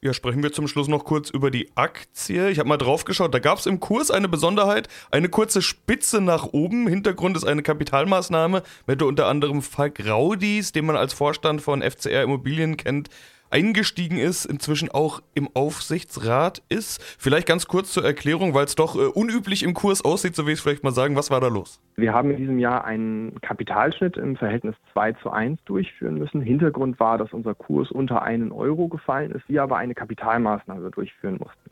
Ja, 0.00 0.14
sprechen 0.14 0.44
wir 0.44 0.52
zum 0.52 0.68
Schluss 0.68 0.86
noch 0.86 1.04
kurz 1.04 1.30
über 1.30 1.50
die 1.50 1.68
Aktie. 1.74 2.50
Ich 2.50 2.60
habe 2.60 2.68
mal 2.68 2.76
drauf 2.76 3.04
geschaut, 3.04 3.34
da 3.34 3.40
gab 3.40 3.58
es 3.58 3.66
im 3.66 3.80
Kurs 3.80 4.12
eine 4.12 4.28
Besonderheit, 4.28 4.86
eine 5.10 5.28
kurze 5.28 5.62
Spitze 5.62 6.20
nach 6.20 6.44
oben. 6.52 6.86
Hintergrund 6.86 7.36
ist 7.36 7.44
eine 7.44 7.64
Kapitalmaßnahme, 7.64 8.62
mit 8.86 9.02
unter 9.02 9.26
anderem 9.26 9.62
Falk 9.62 10.06
Raudis, 10.06 10.70
den 10.70 10.86
man 10.86 10.94
als 10.94 11.12
Vorstand 11.12 11.60
von 11.60 11.82
FCR 11.82 12.22
Immobilien 12.22 12.76
kennt, 12.76 13.08
eingestiegen 13.50 14.18
ist, 14.18 14.44
inzwischen 14.44 14.90
auch 14.90 15.20
im 15.34 15.48
Aufsichtsrat 15.54 16.62
ist. 16.68 17.02
Vielleicht 17.18 17.46
ganz 17.46 17.66
kurz 17.66 17.92
zur 17.92 18.04
Erklärung, 18.04 18.54
weil 18.54 18.64
es 18.64 18.74
doch 18.74 18.96
äh, 18.96 19.06
unüblich 19.06 19.62
im 19.62 19.74
Kurs 19.74 20.04
aussieht, 20.04 20.34
so 20.34 20.46
will 20.46 20.52
ich 20.52 20.58
es 20.58 20.62
vielleicht 20.62 20.84
mal 20.84 20.92
sagen. 20.92 21.16
Was 21.16 21.30
war 21.30 21.40
da 21.40 21.48
los? 21.48 21.80
Wir 21.96 22.12
haben 22.12 22.30
in 22.30 22.36
diesem 22.36 22.58
Jahr 22.58 22.84
einen 22.84 23.40
Kapitalschnitt 23.40 24.16
im 24.16 24.36
Verhältnis 24.36 24.74
2 24.92 25.12
zu 25.14 25.30
1 25.30 25.62
durchführen 25.64 26.18
müssen. 26.18 26.40
Hintergrund 26.40 27.00
war, 27.00 27.18
dass 27.18 27.32
unser 27.32 27.54
Kurs 27.54 27.90
unter 27.90 28.22
einen 28.22 28.52
Euro 28.52 28.88
gefallen 28.88 29.32
ist, 29.32 29.48
wir 29.48 29.62
aber 29.62 29.78
eine 29.78 29.94
Kapitalmaßnahme 29.94 30.90
durchführen 30.90 31.38
mussten. 31.38 31.70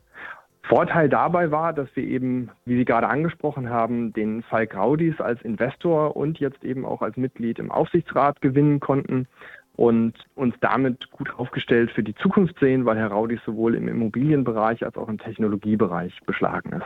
Vorteil 0.67 1.07
dabei 1.07 1.49
war, 1.49 1.71
dass 1.71 1.87
wir 1.95 2.03
eben, 2.03 2.49
wie 2.65 2.75
Sie 2.75 2.83
gerade 2.83 3.07
angesprochen 3.07 3.69
haben, 3.69 4.11
den 4.11 4.43
Falk 4.43 4.75
Raudis 4.75 5.19
als 5.21 5.41
Investor 5.41 6.17
und 6.17 6.39
jetzt 6.39 6.63
eben 6.63 6.85
auch 6.85 7.01
als 7.01 7.15
Mitglied 7.15 7.57
im 7.57 7.71
Aufsichtsrat 7.71 8.41
gewinnen 8.41 8.81
konnten 8.81 9.27
und 9.77 10.13
uns 10.35 10.55
damit 10.59 11.09
gut 11.11 11.29
aufgestellt 11.37 11.91
für 11.91 12.03
die 12.03 12.15
Zukunft 12.15 12.59
sehen, 12.59 12.85
weil 12.85 12.97
Herr 12.97 13.07
Raudis 13.07 13.39
sowohl 13.45 13.75
im 13.75 13.87
Immobilienbereich 13.87 14.83
als 14.83 14.97
auch 14.97 15.07
im 15.07 15.19
Technologiebereich 15.19 16.13
beschlagen 16.25 16.73
ist. 16.73 16.85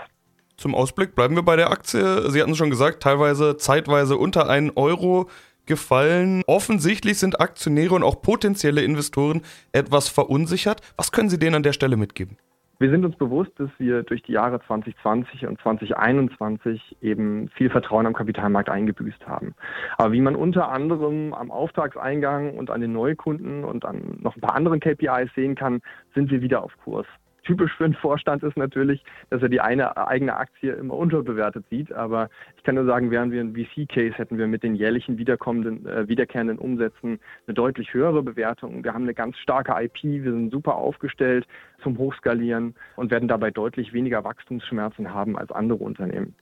Zum 0.57 0.75
Ausblick 0.75 1.15
bleiben 1.15 1.35
wir 1.35 1.43
bei 1.43 1.55
der 1.55 1.71
Aktie. 1.71 2.29
Sie 2.29 2.39
hatten 2.39 2.51
es 2.51 2.57
schon 2.57 2.69
gesagt, 2.69 3.01
teilweise 3.01 3.57
zeitweise 3.57 4.17
unter 4.17 4.47
einen 4.49 4.71
Euro 4.75 5.29
gefallen. 5.65 6.43
Offensichtlich 6.47 7.17
sind 7.17 7.39
Aktionäre 7.39 7.95
und 7.95 8.03
auch 8.03 8.21
potenzielle 8.21 8.81
Investoren 8.81 9.41
etwas 9.71 10.09
verunsichert. 10.09 10.81
Was 10.97 11.11
können 11.11 11.29
Sie 11.29 11.39
denen 11.39 11.55
an 11.55 11.63
der 11.63 11.73
Stelle 11.73 11.97
mitgeben? 11.97 12.37
Wir 12.81 12.89
sind 12.89 13.05
uns 13.05 13.15
bewusst, 13.15 13.51
dass 13.59 13.69
wir 13.77 14.01
durch 14.01 14.23
die 14.23 14.31
Jahre 14.31 14.59
2020 14.65 15.45
und 15.45 15.61
2021 15.61 16.97
eben 16.99 17.47
viel 17.49 17.69
Vertrauen 17.69 18.07
am 18.07 18.13
Kapitalmarkt 18.13 18.71
eingebüßt 18.71 19.27
haben. 19.27 19.53
Aber 19.99 20.13
wie 20.13 20.19
man 20.19 20.35
unter 20.35 20.71
anderem 20.71 21.31
am 21.35 21.51
Auftragseingang 21.51 22.57
und 22.57 22.71
an 22.71 22.81
den 22.81 22.91
Neukunden 22.91 23.65
und 23.65 23.85
an 23.85 24.17
noch 24.21 24.35
ein 24.35 24.41
paar 24.41 24.55
anderen 24.55 24.79
KPIs 24.79 25.29
sehen 25.35 25.53
kann, 25.53 25.81
sind 26.15 26.31
wir 26.31 26.41
wieder 26.41 26.63
auf 26.63 26.75
Kurs 26.83 27.05
typisch 27.43 27.73
für 27.75 27.85
einen 27.85 27.93
Vorstand 27.93 28.43
ist 28.43 28.57
natürlich, 28.57 29.03
dass 29.29 29.41
er 29.41 29.49
die 29.49 29.61
eine 29.61 29.97
eigene 29.97 30.35
Aktie 30.35 30.73
immer 30.73 30.95
unterbewertet 30.95 31.65
sieht. 31.69 31.91
Aber 31.93 32.29
ich 32.57 32.63
kann 32.63 32.75
nur 32.75 32.85
sagen, 32.85 33.11
wären 33.11 33.31
wir 33.31 33.41
ein 33.41 33.55
VC-Case, 33.55 34.17
hätten 34.17 34.37
wir 34.37 34.47
mit 34.47 34.63
den 34.63 34.75
jährlichen 34.75 35.17
wiederkommenden, 35.17 35.85
äh, 35.85 36.07
wiederkehrenden 36.07 36.57
Umsätzen 36.57 37.19
eine 37.47 37.53
deutlich 37.53 37.93
höhere 37.93 38.23
Bewertung. 38.23 38.83
Wir 38.83 38.93
haben 38.93 39.03
eine 39.03 39.13
ganz 39.13 39.37
starke 39.37 39.73
IP, 39.83 40.03
wir 40.03 40.31
sind 40.31 40.51
super 40.51 40.75
aufgestellt 40.75 41.47
zum 41.83 41.97
Hochskalieren 41.97 42.75
und 42.95 43.11
werden 43.11 43.27
dabei 43.27 43.51
deutlich 43.51 43.93
weniger 43.93 44.23
Wachstumsschmerzen 44.23 45.13
haben 45.13 45.37
als 45.37 45.51
andere 45.51 45.79
Unternehmen. 45.79 46.35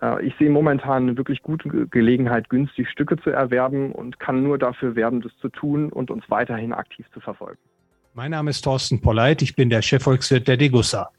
Äh, 0.00 0.26
ich 0.26 0.34
sehe 0.36 0.50
momentan 0.50 1.04
eine 1.04 1.16
wirklich 1.16 1.42
gute 1.42 1.68
Gelegenheit, 1.88 2.48
günstig 2.48 2.88
Stücke 2.88 3.16
zu 3.16 3.30
erwerben 3.30 3.92
und 3.92 4.18
kann 4.20 4.42
nur 4.42 4.58
dafür 4.58 4.96
werben, 4.96 5.20
das 5.20 5.36
zu 5.38 5.48
tun 5.48 5.92
und 5.92 6.10
uns 6.10 6.24
weiterhin 6.28 6.72
aktiv 6.72 7.06
zu 7.12 7.20
verfolgen. 7.20 7.58
Mein 8.16 8.30
Name 8.30 8.48
ist 8.48 8.62
Thorsten 8.62 9.02
Polleit, 9.02 9.42
ich 9.42 9.56
bin 9.56 9.68
der 9.68 9.82
Chefvolkswirt 9.82 10.48
der 10.48 10.56
Degussa. 10.56 11.10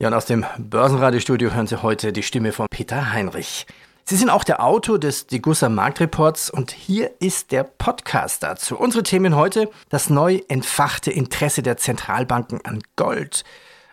Ja, 0.00 0.08
und 0.08 0.14
aus 0.14 0.26
dem 0.26 0.44
Börsenradiostudio 0.58 1.52
hören 1.52 1.68
Sie 1.68 1.80
heute 1.82 2.12
die 2.12 2.24
Stimme 2.24 2.50
von 2.50 2.66
Peter 2.68 3.12
Heinrich. 3.12 3.64
Sie 4.02 4.16
sind 4.16 4.28
auch 4.28 4.42
der 4.42 4.60
Autor 4.60 4.98
des 4.98 5.28
Degussa 5.28 5.68
Marktreports 5.68 6.50
und 6.50 6.72
hier 6.72 7.12
ist 7.20 7.52
der 7.52 7.62
Podcast 7.62 8.42
dazu. 8.42 8.76
Unsere 8.76 9.04
Themen 9.04 9.36
heute: 9.36 9.70
das 9.88 10.10
neu 10.10 10.40
entfachte 10.48 11.12
Interesse 11.12 11.62
der 11.62 11.76
Zentralbanken 11.76 12.64
an 12.64 12.82
Gold, 12.96 13.44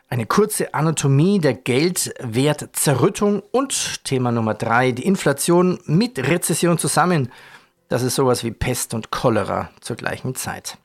eine 0.10 0.26
kurze 0.26 0.74
Anatomie 0.74 1.38
der 1.38 1.54
Geldwertzerrüttung 1.54 3.44
und 3.52 4.04
Thema 4.06 4.32
Nummer 4.32 4.56
drei: 4.56 4.92
die 4.92 5.06
Inflation 5.06 5.78
mit 5.86 6.18
Rezession 6.18 6.80
zusammen. 6.80 7.32
Das 7.90 8.02
ist 8.02 8.16
sowas 8.16 8.44
wie 8.44 8.50
Pest 8.50 8.96
und 8.96 9.12
Cholera 9.12 9.70
zur 9.82 9.98
gleichen 9.98 10.34
Zeit. 10.34 10.80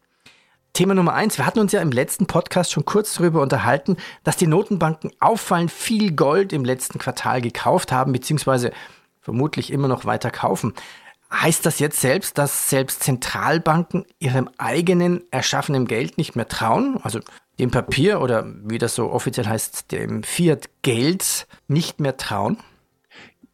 Thema 0.76 0.94
Nummer 0.94 1.14
eins. 1.14 1.38
Wir 1.38 1.46
hatten 1.46 1.60
uns 1.60 1.72
ja 1.72 1.80
im 1.80 1.90
letzten 1.90 2.26
Podcast 2.26 2.70
schon 2.70 2.84
kurz 2.84 3.14
darüber 3.14 3.40
unterhalten, 3.40 3.96
dass 4.24 4.36
die 4.36 4.46
Notenbanken 4.46 5.10
auffallend 5.20 5.70
viel 5.70 6.12
Gold 6.12 6.52
im 6.52 6.66
letzten 6.66 6.98
Quartal 6.98 7.40
gekauft 7.40 7.92
haben, 7.92 8.12
beziehungsweise 8.12 8.72
vermutlich 9.22 9.72
immer 9.72 9.88
noch 9.88 10.04
weiter 10.04 10.30
kaufen. 10.30 10.74
Heißt 11.32 11.64
das 11.64 11.78
jetzt 11.78 11.98
selbst, 12.02 12.36
dass 12.36 12.68
selbst 12.68 13.02
Zentralbanken 13.02 14.04
ihrem 14.18 14.50
eigenen 14.58 15.22
erschaffenen 15.30 15.86
Geld 15.86 16.18
nicht 16.18 16.36
mehr 16.36 16.46
trauen? 16.46 17.00
Also 17.02 17.20
dem 17.58 17.70
Papier 17.70 18.20
oder 18.20 18.44
wie 18.62 18.76
das 18.76 18.94
so 18.94 19.10
offiziell 19.10 19.46
heißt, 19.46 19.90
dem 19.92 20.24
Fiat-Geld 20.24 21.46
nicht 21.68 22.00
mehr 22.00 22.18
trauen? 22.18 22.58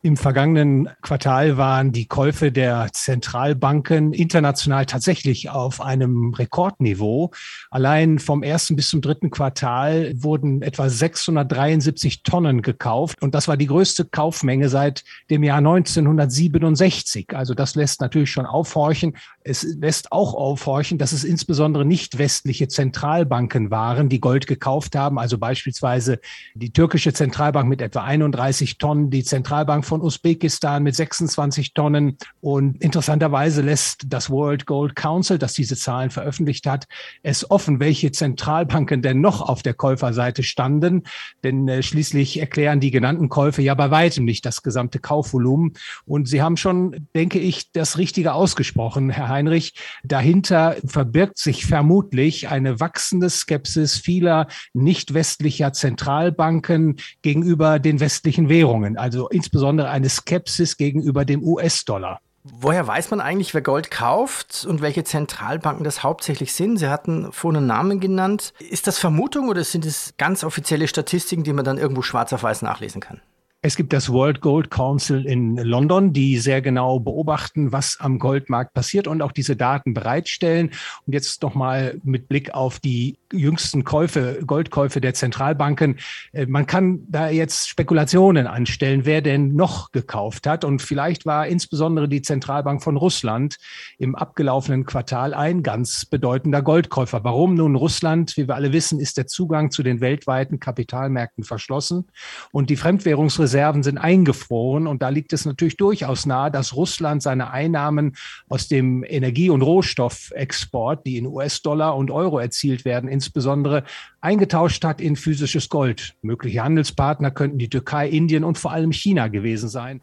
Im 0.05 0.17
vergangenen 0.17 0.89
Quartal 1.01 1.59
waren 1.59 1.93
die 1.93 2.07
Käufe 2.07 2.51
der 2.51 2.89
Zentralbanken 2.93 4.13
international 4.13 4.85
tatsächlich 4.85 5.49
auf 5.49 5.81
einem 5.81 6.35
Rekordniveau. 6.35 7.31
Allein 7.71 8.19
vom 8.19 8.43
ersten 8.43 8.75
bis 8.75 8.89
zum 8.89 9.01
dritten 9.01 9.31
Quartal 9.31 10.13
wurden 10.17 10.61
etwa 10.63 10.91
673 10.91 12.25
Tonnen 12.25 12.63
gekauft. 12.63 13.23
Und 13.23 13.37
das 13.37 13.47
war 13.47 13.57
die 13.57 13.69
größte 13.69 14.05
Kaufmenge 14.05 14.69
seit 14.69 15.05
dem 15.31 15.45
Jahr 15.45 15.59
1967. 15.59 17.37
Also 17.37 17.55
das 17.55 17.77
lässt 17.77 18.01
natürlich 18.01 18.33
schon 18.33 18.47
aufhorchen. 18.47 19.17
Es 19.45 19.63
lässt 19.63 20.13
auch 20.13 20.35
aufhorchen, 20.35 20.99
dass 20.99 21.13
es 21.13 21.25
insbesondere 21.25 21.85
nicht 21.85 22.19
westliche 22.19 22.69
Zentralbanken 22.69 23.71
waren, 23.71 24.09
die 24.09 24.21
Gold 24.21 24.47
gekauft 24.47 24.95
haben. 24.95 25.19
Also 25.19 25.39
beispielsweise 25.39 26.21
die 26.55 26.73
türkische 26.73 27.13
Zentralbank 27.13 27.69
mit 27.69 27.83
etwa 27.83 28.05
31 28.05 28.79
Tonnen, 28.79 29.11
die 29.11 29.25
Zentralbank 29.25 29.85
von 29.85 30.01
Usbekistan 30.01 30.83
mit 30.83 30.95
26 30.95 31.75
Tonnen. 31.75 32.19
Und 32.41 32.81
interessanterweise 32.83 33.63
lässt 33.63 34.05
das 34.07 34.31
World 34.31 34.67
Gold 34.67 34.95
Council, 34.95 35.39
das 35.39 35.55
diese 35.55 35.77
Zahlen 35.77 36.11
veröffentlicht 36.11 36.67
hat, 36.67 36.87
es 37.23 37.51
offen, 37.51 37.81
welche 37.81 38.13
Zentralbanken 38.13 39.03
denn 39.03 39.21
noch 39.21 39.41
auf 39.41 39.63
der 39.63 39.75
Käuferseite 39.75 40.43
standen. 40.43 41.03
Denn 41.43 41.67
äh, 41.69 41.83
schließlich 41.83 42.39
erklären 42.39 42.81
die 42.81 42.91
genannten 42.91 43.29
Käufe 43.29 43.63
ja 43.63 43.75
bei 43.75 43.91
weitem 43.91 44.25
nicht 44.25 44.47
das 44.47 44.63
gesamte 44.63 45.01
Kaufvolumen. 45.01 45.73
Und 46.07 46.29
Sie 46.29 46.43
haben 46.43 46.57
schon, 46.57 47.09
denke 47.15 47.39
ich, 47.39 47.73
das 47.73 47.99
Richtige 47.99 48.35
ausgesprochen, 48.35 49.11
Herr 49.11 49.32
Heinrich. 49.33 49.75
Dahinter 50.05 50.77
verbirgt 50.87 51.39
sich 51.39 51.67
vermutlich 51.67 52.49
eine 52.49 52.79
wachsende 52.79 53.29
Skepsis 53.31 53.97
vieler 53.97 54.47
nicht 54.73 55.15
westlicher 55.15 55.73
Zentralbanken 55.73 56.97
gegenüber 57.23 57.79
den 57.79 57.99
westlichen 57.99 58.49
Währungen. 58.49 58.97
Also 58.97 59.29
insbesondere 59.29 59.91
eine 59.91 60.09
Skepsis 60.09 60.77
gegenüber 60.77 61.25
dem 61.25 61.43
US-Dollar. 61.43 62.21
Woher 62.45 62.89
weiß 62.89 63.11
man 63.13 63.21
eigentlich, 63.21 63.55
wer 63.55 63.63
Gold 63.63 63.93
kauft 63.93 64.67
und 64.69 64.83
welche 64.83 65.05
Zentralbanken 65.05 65.85
das 65.85 66.03
hauptsächlich 66.03 66.53
sind? 66.53 66.77
Sie 66.77 66.89
hatten 66.89 67.31
vorhin 67.33 67.59
einen 67.59 67.67
Namen 67.69 68.01
genannt. 68.01 68.53
Ist 68.59 68.89
das 68.89 68.99
Vermutung 68.99 69.49
oder 69.49 69.63
sind 69.63 69.87
es 69.87 70.15
ganz 70.19 70.43
offizielle 70.43 70.89
Statistiken, 70.89 71.45
die 71.45 71.53
man 71.53 71.65
dann 71.65 71.79
irgendwo 71.79 72.03
schwarz 72.03 72.33
auf 72.33 72.43
weiß 72.43 72.63
nachlesen 72.63 73.01
kann? 73.01 73.21
Es 73.65 73.77
gibt 73.77 73.93
das 73.93 74.11
World 74.13 74.41
Gold 74.41 74.73
Council 74.73 75.25
in 75.25 75.55
London, 75.55 76.13
die 76.13 76.39
sehr 76.39 76.61
genau 76.61 76.99
beobachten, 76.99 77.71
was 77.71 77.97
am 78.01 78.19
Goldmarkt 78.19 78.75
passiert 78.75 79.07
und 79.07 79.23
auch 79.23 79.31
diese 79.31 79.55
Daten 79.55 79.95
bereitstellen. 79.95 80.73
Und 81.07 81.13
jetzt 81.13 81.43
nochmal 81.43 82.01
mit 82.03 82.27
Blick 82.27 82.55
auf 82.55 82.81
die 82.81 83.21
jüngsten 83.33 83.85
Käufe, 83.85 84.41
Goldkäufe 84.45 85.01
der 85.01 85.15
Zentralbanken. 85.15 86.01
Äh, 86.33 86.47
man 86.47 86.67
kann 86.67 87.05
da 87.09 87.29
jetzt 87.29 87.69
Spekulationen 87.69 88.49
anstellen, 88.49 89.03
wer 89.05 89.23
denn 89.23 89.55
noch 89.55 89.93
gekauft 89.93 90.49
hat. 90.49 90.65
Und 90.65 90.83
vielleicht 90.83 91.25
war 91.25 91.47
insbesondere 91.47 92.09
die 92.09 92.21
Zentralbank 92.21 92.83
von 92.83 92.97
Russland 92.97 93.59
im 93.97 94.17
abgelaufenen 94.17 94.87
Quartal 94.87 95.35
ein 95.35 95.63
ganz 95.63 96.05
bedeutender 96.05 96.63
Goldkäufer. 96.63 97.23
Warum 97.23 97.55
nun 97.55 97.77
Russland? 97.77 98.37
Wie 98.37 98.49
wir 98.49 98.57
alle 98.57 98.73
wissen, 98.73 98.99
ist 98.99 99.19
der 99.19 99.29
Zugang 99.29 99.71
zu 99.71 99.85
den 99.85 100.01
weltweiten 100.01 100.59
Kapitalmärkten 100.59 101.45
verschlossen 101.45 102.09
und 102.51 102.69
die 102.69 102.77
Fremdwährungsreserve 102.77 103.52
Reserven 103.53 103.83
sind 103.83 103.99
eingefroren. 103.99 104.87
Und 104.87 105.03
da 105.03 105.11
liegt 105.11 105.33
es 105.35 105.45
natürlich 105.45 105.77
durchaus 105.77 106.25
nahe, 106.25 106.51
dass 106.51 106.75
Russland 106.75 107.23
seine 107.23 107.51
Einnahmen 107.51 108.17
aus 108.49 108.67
dem 108.67 109.05
Energie- 109.05 109.51
und 109.51 109.61
Rohstoffexport, 109.61 111.05
die 111.07 111.19
in 111.19 111.27
US-Dollar 111.27 111.97
und 111.97 112.11
Euro 112.11 112.39
erzielt 112.39 112.87
werden, 112.87 113.11
insbesondere 113.11 113.85
eingetauscht 114.23 114.85
hat 114.85 115.03
in 115.03 115.17
physisches 115.17 115.69
Gold. 115.69 116.15
Mögliche 116.23 116.65
Handelspartner 116.65 117.31
könnten 117.31 117.59
die 117.59 117.69
Türkei, 117.69 118.09
Indien 118.09 118.43
und 118.43 118.57
vor 118.57 118.73
allem 118.73 118.93
China 118.93 119.29
gewesen 119.29 119.69
sein. 119.69 120.01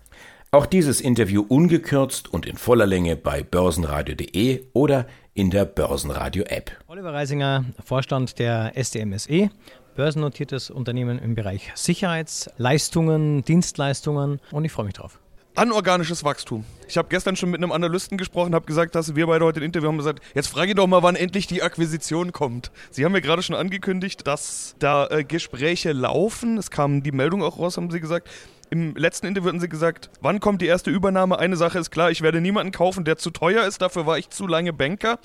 Auch 0.52 0.68
dieses 0.68 1.02
Interview 1.02 1.44
ungekürzt 1.48 2.32
und 2.32 2.46
in 2.46 2.58
voller 2.58 2.88
Länge 2.88 3.16
bei 3.16 3.44
börsenradio.de 3.44 4.64
oder 4.74 5.08
in 5.34 5.52
der 5.52 5.66
Börsenradio-App. 5.66 6.72
Oliver 6.88 7.14
Reisinger, 7.14 7.66
Vorstand 7.84 8.40
der 8.40 8.76
SDMSE 8.76 9.52
börsennotiertes 10.00 10.70
Unternehmen 10.70 11.20
im 11.20 11.36
Bereich 11.36 11.74
Sicherheitsleistungen, 11.76 13.44
Dienstleistungen 13.44 14.40
und 14.50 14.64
ich 14.64 14.72
freue 14.72 14.86
mich 14.86 14.94
drauf. 14.94 15.20
Anorganisches 15.56 16.24
Wachstum. 16.24 16.64
Ich 16.88 16.98
habe 16.98 17.10
gestern 17.10 17.36
schon 17.36 17.50
mit 17.50 17.62
einem 17.62 17.74
Analysten 17.74 18.18
gesprochen, 18.18 18.56
habe 18.56 18.66
gesagt, 18.66 18.96
dass 18.96 19.18
wir 19.18 19.28
beide 19.28 19.44
heute 19.44 19.60
ein 19.60 19.64
Interview 19.64 19.90
haben 19.90 19.98
gesagt, 19.98 20.24
jetzt 20.34 20.48
frage 20.48 20.70
ich 20.70 20.76
doch 20.78 20.88
mal, 20.88 21.04
wann 21.04 21.18
endlich 21.18 21.48
die 21.48 21.62
Akquisition 21.64 22.32
kommt. 22.32 22.72
Sie 22.92 23.04
haben 23.04 23.14
ja 23.14 23.20
gerade 23.20 23.44
schon 23.44 23.58
angekündigt, 23.58 24.26
dass 24.26 24.78
da 24.80 25.06
äh, 25.08 25.26
Gespräche 25.26 25.92
laufen. 25.92 26.58
Es 26.58 26.72
kam 26.72 27.04
die 27.04 27.12
Meldung 27.12 27.44
auch 27.44 27.60
raus, 27.60 27.76
haben 27.76 27.92
Sie 27.92 28.00
gesagt. 28.00 28.30
Im 28.70 28.96
letzten 28.96 29.28
Interview 29.28 29.50
hatten 29.50 29.60
Sie 29.60 29.68
gesagt, 29.68 30.10
wann 30.22 30.40
kommt 30.40 30.62
die 30.62 30.68
erste 30.68 30.92
Übernahme? 30.92 31.40
Eine 31.40 31.58
Sache 31.58 31.78
ist 31.78 31.92
klar, 31.92 32.10
ich 32.10 32.22
werde 32.22 32.40
niemanden 32.40 32.72
kaufen, 32.72 33.04
der 33.04 33.18
zu 33.18 33.32
teuer 33.32 33.66
ist. 33.66 33.82
Dafür 33.82 34.06
war 34.06 34.18
ich 34.18 34.30
zu 34.30 34.48
lange 34.48 34.72
Banker. 34.72 35.20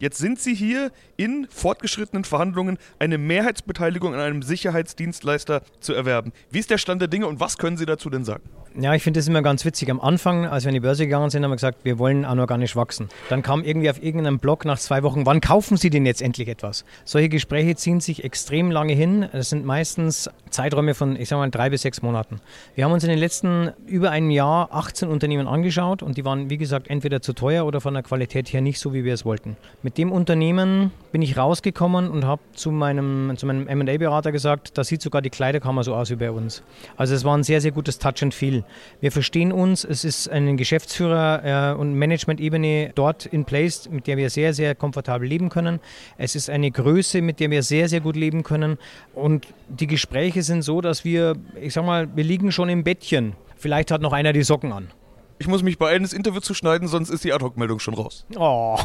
Jetzt 0.00 0.16
sind 0.16 0.40
Sie 0.40 0.54
hier 0.54 0.92
in 1.18 1.46
fortgeschrittenen 1.50 2.24
Verhandlungen, 2.24 2.78
eine 2.98 3.18
Mehrheitsbeteiligung 3.18 4.14
an 4.14 4.20
einem 4.20 4.40
Sicherheitsdienstleister 4.40 5.60
zu 5.80 5.92
erwerben. 5.92 6.32
Wie 6.50 6.58
ist 6.58 6.70
der 6.70 6.78
Stand 6.78 7.02
der 7.02 7.08
Dinge 7.08 7.26
und 7.26 7.38
was 7.38 7.58
können 7.58 7.76
Sie 7.76 7.84
dazu 7.84 8.08
denn 8.08 8.24
sagen? 8.24 8.44
Ja, 8.78 8.94
ich 8.94 9.02
finde 9.02 9.18
das 9.18 9.26
immer 9.26 9.42
ganz 9.42 9.64
witzig. 9.64 9.90
Am 9.90 10.00
Anfang, 10.00 10.46
als 10.46 10.64
wir 10.64 10.68
an 10.68 10.74
die 10.74 10.80
Börse 10.80 11.04
gegangen 11.04 11.28
sind, 11.28 11.42
haben 11.42 11.50
wir 11.50 11.56
gesagt, 11.56 11.84
wir 11.84 11.98
wollen 11.98 12.24
anorganisch 12.24 12.76
wachsen. 12.76 13.08
Dann 13.28 13.42
kam 13.42 13.64
irgendwie 13.64 13.90
auf 13.90 14.00
irgendeinem 14.00 14.38
Blog 14.38 14.64
nach 14.64 14.78
zwei 14.78 15.02
Wochen, 15.02 15.26
wann 15.26 15.40
kaufen 15.40 15.76
Sie 15.76 15.90
denn 15.90 16.06
jetzt 16.06 16.22
endlich 16.22 16.46
etwas? 16.46 16.84
Solche 17.04 17.28
Gespräche 17.28 17.74
ziehen 17.74 17.98
sich 17.98 18.22
extrem 18.22 18.70
lange 18.70 18.92
hin. 18.92 19.28
Das 19.32 19.50
sind 19.50 19.66
meistens 19.66 20.30
Zeiträume 20.50 20.94
von, 20.94 21.16
ich 21.16 21.28
sage 21.28 21.40
mal, 21.40 21.50
drei 21.50 21.68
bis 21.70 21.82
sechs 21.82 22.00
Monaten. 22.00 22.40
Wir 22.76 22.84
haben 22.84 22.92
uns 22.92 23.02
in 23.02 23.10
den 23.10 23.18
letzten 23.18 23.72
über 23.86 24.12
einem 24.12 24.30
Jahr 24.30 24.68
18 24.72 25.08
Unternehmen 25.08 25.48
angeschaut 25.48 26.04
und 26.04 26.16
die 26.16 26.24
waren, 26.24 26.48
wie 26.48 26.58
gesagt, 26.58 26.88
entweder 26.88 27.20
zu 27.20 27.32
teuer 27.32 27.66
oder 27.66 27.80
von 27.80 27.92
der 27.92 28.04
Qualität 28.04 28.52
her 28.52 28.60
nicht 28.60 28.78
so, 28.78 28.94
wie 28.94 29.02
wir 29.02 29.14
es 29.14 29.24
wollten. 29.24 29.56
Mit 29.82 29.89
dem 29.98 30.12
Unternehmen 30.12 30.92
bin 31.12 31.22
ich 31.22 31.36
rausgekommen 31.36 32.08
und 32.08 32.24
habe 32.24 32.42
zu 32.54 32.70
meinem, 32.70 33.32
zu 33.36 33.46
meinem 33.46 33.66
M&A-Berater 33.66 34.32
gesagt, 34.32 34.78
da 34.78 34.84
sieht 34.84 35.02
sogar 35.02 35.22
die 35.22 35.30
Kleiderkammer 35.30 35.84
so 35.84 35.94
aus 35.94 36.10
wie 36.10 36.16
bei 36.16 36.30
uns. 36.30 36.62
Also 36.96 37.14
es 37.14 37.24
war 37.24 37.36
ein 37.36 37.42
sehr, 37.42 37.60
sehr 37.60 37.72
gutes 37.72 37.98
Touch 37.98 38.22
and 38.22 38.34
Feel. 38.34 38.64
Wir 39.00 39.12
verstehen 39.12 39.52
uns, 39.52 39.84
es 39.84 40.04
ist 40.04 40.28
eine 40.28 40.54
Geschäftsführer- 40.54 41.72
äh, 41.72 41.74
und 41.74 41.94
Management-Ebene 41.94 42.92
dort 42.94 43.26
in 43.26 43.44
place, 43.44 43.88
mit 43.90 44.06
der 44.06 44.16
wir 44.16 44.30
sehr, 44.30 44.54
sehr 44.54 44.74
komfortabel 44.74 45.28
leben 45.28 45.48
können. 45.48 45.80
Es 46.18 46.36
ist 46.36 46.50
eine 46.50 46.70
Größe, 46.70 47.22
mit 47.22 47.40
der 47.40 47.50
wir 47.50 47.62
sehr, 47.62 47.88
sehr 47.88 48.00
gut 48.00 48.16
leben 48.16 48.42
können. 48.42 48.78
Und 49.14 49.46
die 49.68 49.86
Gespräche 49.86 50.42
sind 50.42 50.62
so, 50.62 50.80
dass 50.80 51.04
wir, 51.04 51.34
ich 51.60 51.72
sag 51.72 51.84
mal, 51.84 52.08
wir 52.14 52.24
liegen 52.24 52.52
schon 52.52 52.68
im 52.68 52.84
Bettchen. 52.84 53.34
Vielleicht 53.56 53.90
hat 53.90 54.00
noch 54.00 54.12
einer 54.12 54.32
die 54.32 54.42
Socken 54.42 54.72
an. 54.72 54.88
Ich 55.40 55.48
muss 55.48 55.62
mich 55.62 55.78
beeilen, 55.78 56.02
das 56.02 56.12
Interview 56.12 56.40
zu 56.40 56.52
schneiden, 56.52 56.86
sonst 56.86 57.08
ist 57.08 57.24
die 57.24 57.32
Ad-Hoc-Meldung 57.32 57.78
schon 57.78 57.94
raus. 57.94 58.26
Oh, 58.36 58.76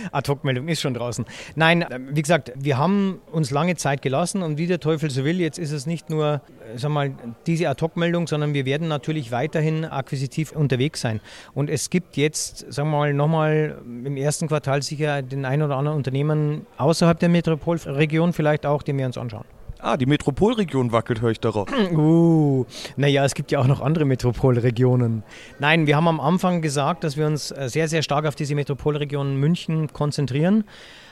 Ad-Hoc-Meldung 0.10 0.66
ist 0.66 0.80
schon 0.80 0.92
draußen. 0.92 1.24
Nein, 1.54 1.86
wie 2.10 2.20
gesagt, 2.20 2.52
wir 2.56 2.78
haben 2.78 3.20
uns 3.30 3.52
lange 3.52 3.76
Zeit 3.76 4.02
gelassen 4.02 4.42
und 4.42 4.58
wie 4.58 4.66
der 4.66 4.80
Teufel 4.80 5.08
so 5.08 5.24
will, 5.24 5.40
jetzt 5.40 5.56
ist 5.56 5.70
es 5.70 5.86
nicht 5.86 6.10
nur 6.10 6.40
äh, 6.74 6.78
sag 6.78 6.90
mal, 6.90 7.12
diese 7.46 7.68
Ad-Hoc-Meldung, 7.68 8.26
sondern 8.26 8.54
wir 8.54 8.64
werden 8.64 8.88
natürlich 8.88 9.30
weiterhin 9.30 9.84
akquisitiv 9.84 10.50
unterwegs 10.50 11.00
sein. 11.00 11.20
Und 11.54 11.70
es 11.70 11.90
gibt 11.90 12.16
jetzt, 12.16 12.72
sagen 12.72 12.90
wir 12.90 12.98
mal, 12.98 13.14
nochmal 13.14 13.80
im 13.86 14.16
ersten 14.16 14.48
Quartal 14.48 14.82
sicher 14.82 15.22
den 15.22 15.44
ein 15.44 15.62
oder 15.62 15.76
anderen 15.76 15.96
Unternehmen 15.96 16.66
außerhalb 16.76 17.20
der 17.20 17.28
Metropolregion 17.28 18.32
vielleicht 18.32 18.66
auch, 18.66 18.82
den 18.82 18.98
wir 18.98 19.06
uns 19.06 19.16
anschauen. 19.16 19.44
Ah, 19.86 19.98
die 19.98 20.06
Metropolregion 20.06 20.92
wackelt, 20.92 21.20
höre 21.20 21.32
ich 21.32 21.40
darauf. 21.40 21.68
Uh, 21.94 22.64
naja, 22.96 23.24
es 23.24 23.34
gibt 23.34 23.52
ja 23.52 23.58
auch 23.58 23.66
noch 23.66 23.82
andere 23.82 24.06
Metropolregionen. 24.06 25.22
Nein, 25.58 25.86
wir 25.86 25.94
haben 25.96 26.08
am 26.08 26.20
Anfang 26.20 26.62
gesagt, 26.62 27.04
dass 27.04 27.18
wir 27.18 27.26
uns 27.26 27.50
äh, 27.50 27.68
sehr, 27.68 27.86
sehr 27.88 28.02
stark 28.02 28.24
auf 28.24 28.34
diese 28.34 28.54
Metropolregion 28.54 29.36
München 29.36 29.92
konzentrieren. 29.92 30.64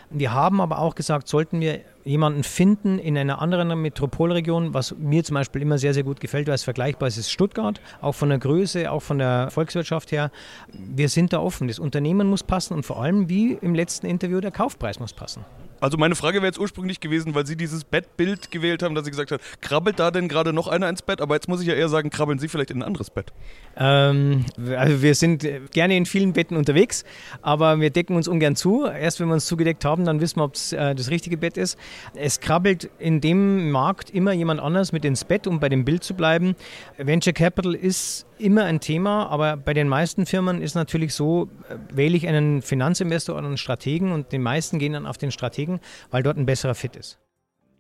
Wir 0.08 0.32
haben 0.32 0.60
aber 0.62 0.78
auch 0.78 0.94
gesagt, 0.94 1.28
sollten 1.28 1.60
wir 1.60 1.80
jemanden 2.04 2.44
finden 2.44 2.98
in 2.98 3.18
einer 3.18 3.42
anderen 3.42 3.80
Metropolregion, 3.80 4.72
was 4.72 4.96
mir 4.96 5.22
zum 5.22 5.34
Beispiel 5.34 5.60
immer 5.60 5.76
sehr, 5.76 5.92
sehr 5.92 6.02
gut 6.02 6.20
gefällt, 6.20 6.48
weil 6.48 6.54
es 6.54 6.64
vergleichbar 6.64 7.08
ist, 7.08 7.18
ist 7.18 7.30
Stuttgart, 7.30 7.78
auch 8.00 8.14
von 8.14 8.30
der 8.30 8.38
Größe, 8.38 8.90
auch 8.90 9.02
von 9.02 9.18
der 9.18 9.50
Volkswirtschaft 9.50 10.12
her. 10.12 10.30
Wir 10.72 11.10
sind 11.10 11.34
da 11.34 11.40
offen. 11.40 11.68
Das 11.68 11.78
Unternehmen 11.78 12.26
muss 12.26 12.42
passen 12.42 12.72
und 12.72 12.86
vor 12.86 13.02
allem, 13.02 13.28
wie 13.28 13.52
im 13.52 13.74
letzten 13.74 14.06
Interview, 14.06 14.40
der 14.40 14.50
Kaufpreis 14.50 14.98
muss 14.98 15.12
passen. 15.12 15.44
Also 15.82 15.98
meine 15.98 16.14
Frage 16.14 16.38
wäre 16.38 16.46
jetzt 16.46 16.60
ursprünglich 16.60 17.00
gewesen, 17.00 17.34
weil 17.34 17.44
Sie 17.44 17.56
dieses 17.56 17.82
Bettbild 17.82 18.52
gewählt 18.52 18.84
haben, 18.84 18.94
dass 18.94 19.04
Sie 19.04 19.10
gesagt 19.10 19.32
haben, 19.32 19.42
krabbelt 19.60 19.98
da 19.98 20.12
denn 20.12 20.28
gerade 20.28 20.52
noch 20.52 20.68
einer 20.68 20.88
ins 20.88 21.02
Bett? 21.02 21.20
Aber 21.20 21.34
jetzt 21.34 21.48
muss 21.48 21.60
ich 21.60 21.66
ja 21.66 21.74
eher 21.74 21.88
sagen, 21.88 22.08
krabbeln 22.08 22.38
Sie 22.38 22.46
vielleicht 22.46 22.70
in 22.70 22.78
ein 22.78 22.82
anderes 22.84 23.10
Bett. 23.10 23.32
Ähm, 23.76 24.44
also 24.76 25.02
wir 25.02 25.16
sind 25.16 25.44
gerne 25.72 25.96
in 25.96 26.06
vielen 26.06 26.34
Betten 26.34 26.56
unterwegs, 26.56 27.04
aber 27.40 27.80
wir 27.80 27.90
decken 27.90 28.14
uns 28.14 28.28
ungern 28.28 28.54
zu. 28.54 28.86
Erst 28.86 29.18
wenn 29.18 29.26
wir 29.26 29.35
uns 29.35 29.46
zugedeckt 29.46 29.85
haben, 29.85 30.04
dann 30.04 30.20
wissen 30.20 30.38
wir, 30.38 30.44
ob 30.44 30.54
es 30.54 30.72
äh, 30.72 30.94
das 30.94 31.11
richtige 31.11 31.37
Bett 31.37 31.57
ist. 31.57 31.76
Es 32.14 32.38
krabbelt 32.38 32.88
in 33.00 33.20
dem 33.20 33.72
Markt 33.72 34.11
immer 34.11 34.33
jemand 34.33 34.61
anders 34.61 34.92
mit 34.92 35.04
ins 35.04 35.24
Bett, 35.24 35.48
um 35.48 35.59
bei 35.59 35.68
dem 35.68 35.85
Bild 35.85 36.04
zu 36.04 36.14
bleiben. 36.14 36.54
Venture 36.96 37.33
Capital 37.33 37.74
ist 37.74 38.26
immer 38.42 38.64
ein 38.64 38.80
Thema, 38.80 39.28
aber 39.28 39.57
bei 39.57 39.72
den 39.72 39.88
meisten 39.88 40.26
Firmen 40.26 40.61
ist 40.61 40.74
natürlich 40.74 41.14
so, 41.14 41.48
äh, 41.68 41.76
wähle 41.94 42.16
ich 42.16 42.26
einen 42.26 42.61
Finanzinvestor 42.61 43.37
oder 43.37 43.46
einen 43.46 43.57
Strategen 43.57 44.12
und 44.12 44.33
die 44.33 44.38
meisten 44.38 44.78
gehen 44.78 44.92
dann 44.92 45.07
auf 45.07 45.16
den 45.16 45.30
Strategen, 45.30 45.71
weil 46.11 46.22
dort 46.22 46.37
ein 46.37 46.46
besserer 46.46 46.74
Fit 46.74 46.96
ist. 46.96 47.18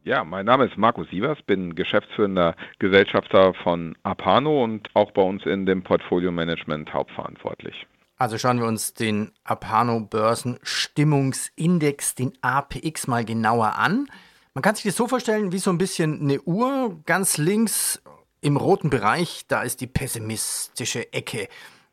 Ja, 0.04 0.24
mein 0.24 0.46
Name 0.46 0.64
ist 0.64 0.76
Markus 0.76 1.08
Sievers, 1.10 1.40
bin 1.42 1.76
geschäftsführender 1.76 2.56
Gesellschafter 2.80 3.54
von 3.54 3.96
Apano 4.02 4.64
und 4.64 4.88
auch 4.94 5.12
bei 5.12 5.22
uns 5.22 5.46
in 5.46 5.64
dem 5.64 5.84
Portfolio 5.84 6.32
Management 6.32 6.92
hauptverantwortlich. 6.92 7.86
Also 8.16 8.36
schauen 8.36 8.58
wir 8.58 8.66
uns 8.66 8.94
den 8.94 9.30
Apano 9.44 10.00
Börsenstimmungsindex, 10.00 12.16
den 12.16 12.32
APX, 12.40 13.06
mal 13.06 13.24
genauer 13.24 13.78
an. 13.78 14.08
Man 14.54 14.62
kann 14.62 14.74
sich 14.74 14.84
das 14.84 14.96
so 14.96 15.08
vorstellen 15.08 15.52
wie 15.52 15.58
so 15.58 15.70
ein 15.70 15.78
bisschen 15.78 16.20
eine 16.20 16.40
Uhr. 16.42 17.00
Ganz 17.06 17.38
links 17.38 18.02
im 18.40 18.56
roten 18.56 18.90
Bereich, 18.90 19.44
da 19.48 19.62
ist 19.62 19.80
die 19.80 19.86
pessimistische 19.86 21.12
Ecke. 21.12 21.48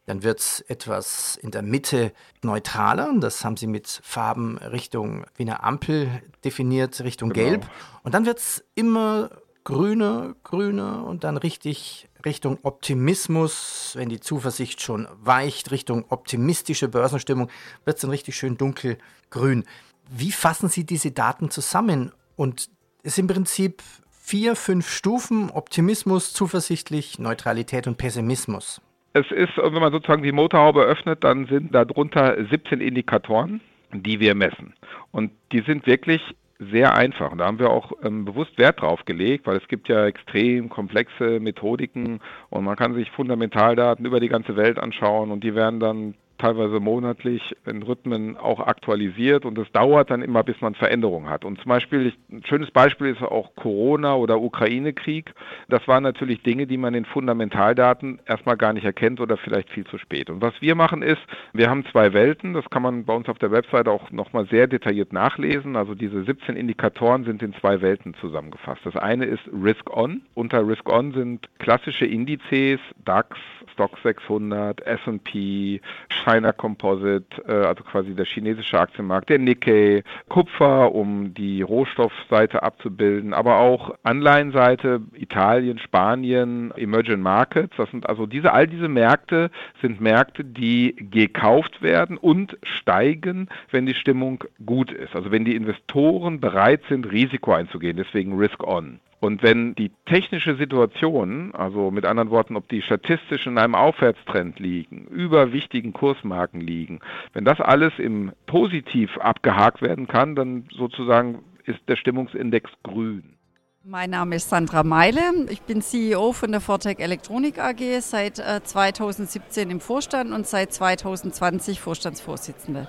Dann 0.09 0.23
wird 0.23 0.39
es 0.39 0.61
etwas 0.61 1.35
in 1.35 1.51
der 1.51 1.61
Mitte 1.61 2.13
neutraler. 2.41 3.13
Das 3.19 3.45
haben 3.45 3.57
sie 3.57 3.67
mit 3.67 4.01
Farben 4.03 4.57
Richtung 4.57 5.23
wie 5.35 5.43
eine 5.43 5.61
Ampel 5.61 6.09
definiert, 6.43 7.01
Richtung 7.01 7.29
genau. 7.29 7.47
Gelb. 7.47 7.69
Und 8.01 8.15
dann 8.15 8.25
wird 8.25 8.39
es 8.39 8.63
immer 8.73 9.29
grüner, 9.63 10.33
grüner 10.43 11.05
und 11.05 11.23
dann 11.23 11.37
richtig 11.37 12.09
Richtung 12.25 12.57
Optimismus, 12.63 13.91
wenn 13.97 14.09
die 14.09 14.19
Zuversicht 14.19 14.81
schon 14.81 15.07
weicht, 15.21 15.69
Richtung 15.69 16.05
optimistische 16.09 16.87
Börsenstimmung, 16.87 17.51
wird 17.85 17.97
es 17.97 18.01
dann 18.01 18.09
richtig 18.09 18.35
schön 18.35 18.57
dunkelgrün. 18.57 19.63
Wie 20.09 20.31
fassen 20.31 20.69
Sie 20.69 20.85
diese 20.85 21.11
Daten 21.11 21.51
zusammen? 21.51 22.13
Und 22.35 22.71
es 23.03 23.13
ist 23.13 23.19
im 23.19 23.27
Prinzip 23.27 23.83
vier, 24.09 24.55
fünf 24.55 24.89
Stufen, 24.89 25.51
Optimismus, 25.51 26.33
zuversichtlich, 26.33 27.19
Neutralität 27.19 27.85
und 27.85 27.99
Pessimismus. 27.99 28.81
Es 29.13 29.29
ist, 29.31 29.57
wenn 29.57 29.81
man 29.81 29.91
sozusagen 29.91 30.23
die 30.23 30.31
Motorhaube 30.31 30.81
öffnet, 30.83 31.23
dann 31.23 31.47
sind 31.47 31.73
darunter 31.73 32.35
17 32.49 32.79
Indikatoren, 32.79 33.61
die 33.91 34.19
wir 34.19 34.35
messen. 34.35 34.73
Und 35.11 35.31
die 35.51 35.61
sind 35.61 35.87
wirklich 35.87 36.21
sehr 36.59 36.93
einfach. 36.93 37.31
Und 37.31 37.39
da 37.39 37.45
haben 37.45 37.59
wir 37.59 37.69
auch 37.69 37.93
ähm, 38.03 38.25
bewusst 38.25 38.57
Wert 38.57 38.81
drauf 38.81 39.05
gelegt, 39.05 39.47
weil 39.47 39.57
es 39.57 39.67
gibt 39.67 39.87
ja 39.87 40.05
extrem 40.05 40.69
komplexe 40.69 41.39
Methodiken 41.39 42.19
und 42.49 42.65
man 42.65 42.75
kann 42.75 42.93
sich 42.93 43.09
Fundamentaldaten 43.11 44.05
über 44.05 44.19
die 44.19 44.27
ganze 44.27 44.57
Welt 44.57 44.77
anschauen 44.77 45.31
und 45.31 45.43
die 45.43 45.55
werden 45.55 45.79
dann 45.79 46.15
teilweise 46.39 46.79
monatlich 46.79 47.55
in 47.65 47.83
Rhythmen 47.83 48.37
auch 48.37 48.59
aktualisiert 48.59 49.45
und 49.45 49.57
es 49.57 49.71
dauert 49.71 50.09
dann 50.09 50.21
immer, 50.21 50.43
bis 50.43 50.59
man 50.61 50.73
Veränderungen 50.73 51.29
hat. 51.29 51.45
Und 51.45 51.59
zum 51.59 51.69
Beispiel, 51.69 52.13
ein 52.31 52.43
schönes 52.45 52.71
Beispiel 52.71 53.07
ist 53.07 53.21
auch 53.21 53.53
Corona 53.55 54.15
oder 54.15 54.39
Ukraine-Krieg. 54.41 55.33
Das 55.67 55.87
waren 55.87 56.03
natürlich 56.03 56.41
Dinge, 56.41 56.65
die 56.65 56.77
man 56.77 56.93
in 56.93 57.05
Fundamentaldaten 57.05 58.19
erstmal 58.25 58.57
gar 58.57 58.73
nicht 58.73 58.85
erkennt 58.85 59.19
oder 59.19 59.37
vielleicht 59.37 59.69
viel 59.69 59.85
zu 59.85 59.97
spät. 59.97 60.29
Und 60.29 60.41
was 60.41 60.53
wir 60.61 60.75
machen 60.75 61.01
ist, 61.01 61.21
wir 61.53 61.69
haben 61.69 61.85
zwei 61.91 62.13
Welten, 62.13 62.53
das 62.53 62.69
kann 62.69 62.81
man 62.81 63.05
bei 63.05 63.13
uns 63.13 63.27
auf 63.29 63.37
der 63.37 63.51
Website 63.51 63.87
auch 63.87 64.09
nochmal 64.11 64.47
sehr 64.47 64.67
detailliert 64.67 65.13
nachlesen. 65.13 65.75
Also 65.75 65.93
diese 65.93 66.23
17 66.23 66.55
Indikatoren 66.55 67.25
sind 67.25 67.43
in 67.43 67.53
zwei 67.55 67.81
Welten 67.81 68.13
zusammengefasst. 68.15 68.81
Das 68.85 68.95
eine 68.95 69.25
ist 69.25 69.43
Risk-On. 69.51 70.21
Unter 70.33 70.65
Risk-On 70.65 71.11
sind 71.11 71.49
klassische 71.59 72.05
Indizes, 72.05 72.79
DAX, 73.03 73.37
Stock 73.73 73.97
600, 74.03 74.85
S&P, 74.85 75.81
China 76.29 76.51
Composite, 76.51 77.41
äh, 77.47 77.51
also 77.51 77.83
quasi 77.83 78.13
der 78.13 78.25
chinesische 78.25 78.79
Aktienmarkt, 78.79 79.29
der 79.29 79.39
Nikkei, 79.39 80.03
Kupfer, 80.27 80.93
um 80.93 81.33
die 81.33 81.61
Rohstoffseite 81.61 82.61
abzubilden, 82.61 83.33
aber 83.33 83.57
auch 83.59 83.95
Anleihenseite, 84.03 85.01
Italien, 85.13 85.79
Spanien, 85.79 86.71
Emerging 86.75 87.21
Markets. 87.21 87.75
Das 87.77 87.89
sind 87.89 88.07
also 88.07 88.25
diese, 88.25 88.53
all 88.53 88.67
diese 88.67 88.87
Märkte 88.87 89.49
sind 89.81 90.01
Märkte, 90.01 90.43
die 90.43 90.95
gekauft 90.97 91.81
werden 91.81 92.17
und 92.17 92.57
steigen, 92.63 93.49
wenn 93.71 93.85
die 93.85 93.95
Stimmung 93.95 94.43
gut 94.65 94.91
ist. 94.91 95.15
Also 95.15 95.31
wenn 95.31 95.45
die 95.45 95.55
Investoren 95.55 96.39
bereit 96.39 96.81
sind, 96.89 97.11
Risiko 97.11 97.53
einzugehen, 97.53 97.97
deswegen 97.97 98.37
Risk 98.37 98.63
On. 98.63 98.99
Und 99.19 99.43
wenn 99.43 99.75
die 99.75 99.91
technische 100.05 100.55
Situation, 100.55 101.53
also 101.53 101.91
mit 101.91 102.05
anderen 102.05 102.29
Worten, 102.29 102.55
ob 102.55 102.69
die 102.69 102.81
statistisch 102.81 103.47
in 103.47 103.57
einem 103.57 103.75
Aufwärtstrend 103.75 104.59
liegen, 104.59 105.07
über 105.07 105.51
wichtigen 105.51 105.91
Kursmarken 105.91 106.61
liegen, 106.61 106.99
wenn 107.33 107.43
das 107.43 107.59
alles 107.59 107.91
im 107.97 108.31
Positiv 108.45 109.17
abgehakt 109.17 109.81
werden 109.81 110.07
kann, 110.07 110.35
dann 110.35 110.65
sozusagen 110.71 111.43
ist 111.65 111.79
der 111.87 111.97
Stimmungsindex 111.97 112.71
grün. 112.83 113.35
Mein 113.83 114.09
Name 114.09 114.35
ist 114.35 114.49
Sandra 114.49 114.83
Meile. 114.83 115.21
Ich 115.49 115.61
bin 115.61 115.81
CEO 115.81 116.33
von 116.33 116.51
der 116.51 116.61
Fortec 116.61 116.99
Elektronik 116.99 117.59
AG, 117.59 118.01
seit 118.01 118.35
2017 118.37 119.69
äh, 119.69 119.71
im 119.71 119.79
Vorstand 119.79 120.31
und 120.31 120.47
seit 120.47 120.73
2020 120.73 121.79
Vorstandsvorsitzende. 121.79 122.87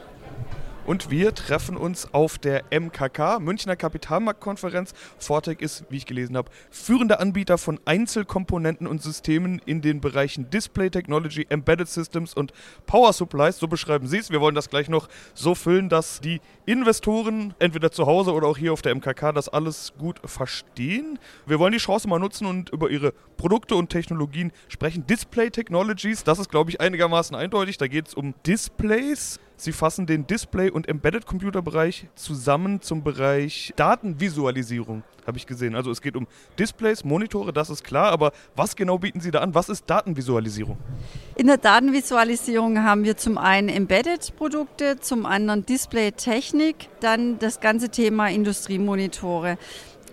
Und 0.86 1.10
wir 1.10 1.34
treffen 1.34 1.76
uns 1.76 2.12
auf 2.12 2.38
der 2.38 2.64
MKK, 2.70 3.38
Münchner 3.38 3.76
Kapitalmarktkonferenz. 3.76 4.92
Fortec 5.18 5.60
ist, 5.60 5.84
wie 5.90 5.98
ich 5.98 6.06
gelesen 6.06 6.36
habe, 6.36 6.50
führender 6.70 7.20
Anbieter 7.20 7.58
von 7.58 7.78
Einzelkomponenten 7.84 8.86
und 8.86 9.02
Systemen 9.02 9.60
in 9.66 9.82
den 9.82 10.00
Bereichen 10.00 10.50
Display 10.50 10.90
Technology, 10.90 11.46
Embedded 11.48 11.88
Systems 11.88 12.34
und 12.34 12.52
Power 12.86 13.12
Supplies. 13.12 13.58
So 13.58 13.68
beschreiben 13.68 14.06
Sie 14.06 14.18
es. 14.18 14.30
Wir 14.30 14.40
wollen 14.40 14.54
das 14.54 14.70
gleich 14.70 14.88
noch 14.88 15.08
so 15.34 15.54
füllen, 15.54 15.90
dass 15.90 16.20
die 16.20 16.40
Investoren 16.66 17.54
entweder 17.58 17.92
zu 17.92 18.06
Hause 18.06 18.32
oder 18.32 18.48
auch 18.48 18.58
hier 18.58 18.72
auf 18.72 18.82
der 18.82 18.94
MKK 18.94 19.32
das 19.32 19.48
alles 19.48 19.92
gut 19.98 20.20
verstehen. 20.24 21.18
Wir 21.46 21.58
wollen 21.58 21.72
die 21.72 21.78
Chance 21.78 22.08
mal 22.08 22.18
nutzen 22.18 22.46
und 22.46 22.70
über 22.70 22.90
ihre 22.90 23.12
Produkte 23.36 23.76
und 23.76 23.90
Technologien 23.90 24.50
sprechen. 24.68 25.06
Display 25.06 25.50
Technologies, 25.50 26.24
das 26.24 26.38
ist, 26.38 26.50
glaube 26.50 26.70
ich, 26.70 26.80
einigermaßen 26.80 27.36
eindeutig. 27.36 27.76
Da 27.76 27.86
geht 27.86 28.08
es 28.08 28.14
um 28.14 28.34
Displays. 28.46 29.38
Sie 29.60 29.72
fassen 29.72 30.06
den 30.06 30.26
Display- 30.26 30.70
und 30.70 30.88
Embedded-Computer-Bereich 30.88 32.06
zusammen 32.14 32.80
zum 32.80 33.04
Bereich 33.04 33.74
Datenvisualisierung, 33.76 35.02
habe 35.26 35.36
ich 35.36 35.46
gesehen. 35.46 35.74
Also 35.74 35.90
es 35.90 36.00
geht 36.00 36.16
um 36.16 36.26
Displays, 36.58 37.04
Monitore, 37.04 37.52
das 37.52 37.68
ist 37.68 37.84
klar, 37.84 38.10
aber 38.10 38.32
was 38.56 38.74
genau 38.74 38.96
bieten 38.96 39.20
Sie 39.20 39.30
da 39.30 39.40
an? 39.40 39.54
Was 39.54 39.68
ist 39.68 39.84
Datenvisualisierung? 39.90 40.78
In 41.36 41.46
der 41.46 41.58
Datenvisualisierung 41.58 42.82
haben 42.84 43.04
wir 43.04 43.18
zum 43.18 43.36
einen 43.36 43.68
Embedded-Produkte, 43.68 44.98
zum 44.98 45.26
anderen 45.26 45.66
Display-Technik, 45.66 46.88
dann 47.00 47.38
das 47.38 47.60
ganze 47.60 47.90
Thema 47.90 48.30
Industriemonitore. 48.30 49.58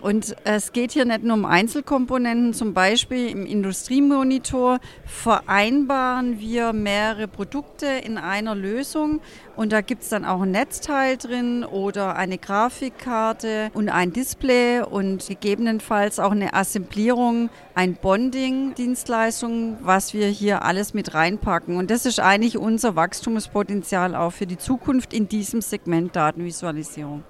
Und 0.08 0.38
es 0.46 0.72
geht 0.72 0.94
hier 0.94 1.04
nicht 1.04 1.24
nur 1.24 1.34
um 1.34 1.44
Einzelkomponenten, 1.44 2.54
zum 2.54 2.74
Beispiel 2.74 3.30
im 3.30 3.46
Industriemonitor 3.46 4.80
vereinbaren 5.06 6.40
wir 6.40 6.72
mehrere 6.72 7.28
Produkte 7.28 7.88
in 7.88 8.18
einer 8.18 8.56
Lösung 8.56 9.20
und 9.58 9.74
da 9.74 9.82
gibt 9.82 10.04
es 10.04 10.10
dann 10.10 10.24
auch 10.24 10.44
ein 10.44 10.52
Netzteil 10.52 11.18
drin 11.18 11.66
oder 11.66 12.16
eine 12.16 12.38
Grafikkarte 12.38 13.70
und 13.74 13.90
ein 13.90 14.14
Display 14.14 14.80
und 14.80 15.28
gegebenenfalls 15.28 16.20
auch 16.20 16.32
eine 16.32 16.54
Assemblierung, 16.54 17.50
ein 17.76 17.96
Bonding-Dienstleistung, 17.96 19.76
was 19.82 20.14
wir 20.14 20.28
hier 20.28 20.64
alles 20.64 20.94
mit 20.94 21.16
reinpacken. 21.16 21.76
Und 21.76 21.92
das 21.92 22.06
ist 22.06 22.22
eigentlich 22.22 22.58
unser 22.58 22.96
Wachstumspotenzial 22.96 24.16
auch 24.16 24.32
für 24.32 24.48
die 24.48 24.58
Zukunft 24.58 25.14
in 25.14 25.28
diesem 25.28 25.60
Segment 25.60 26.16
Datenvisualisierung. 26.16 27.26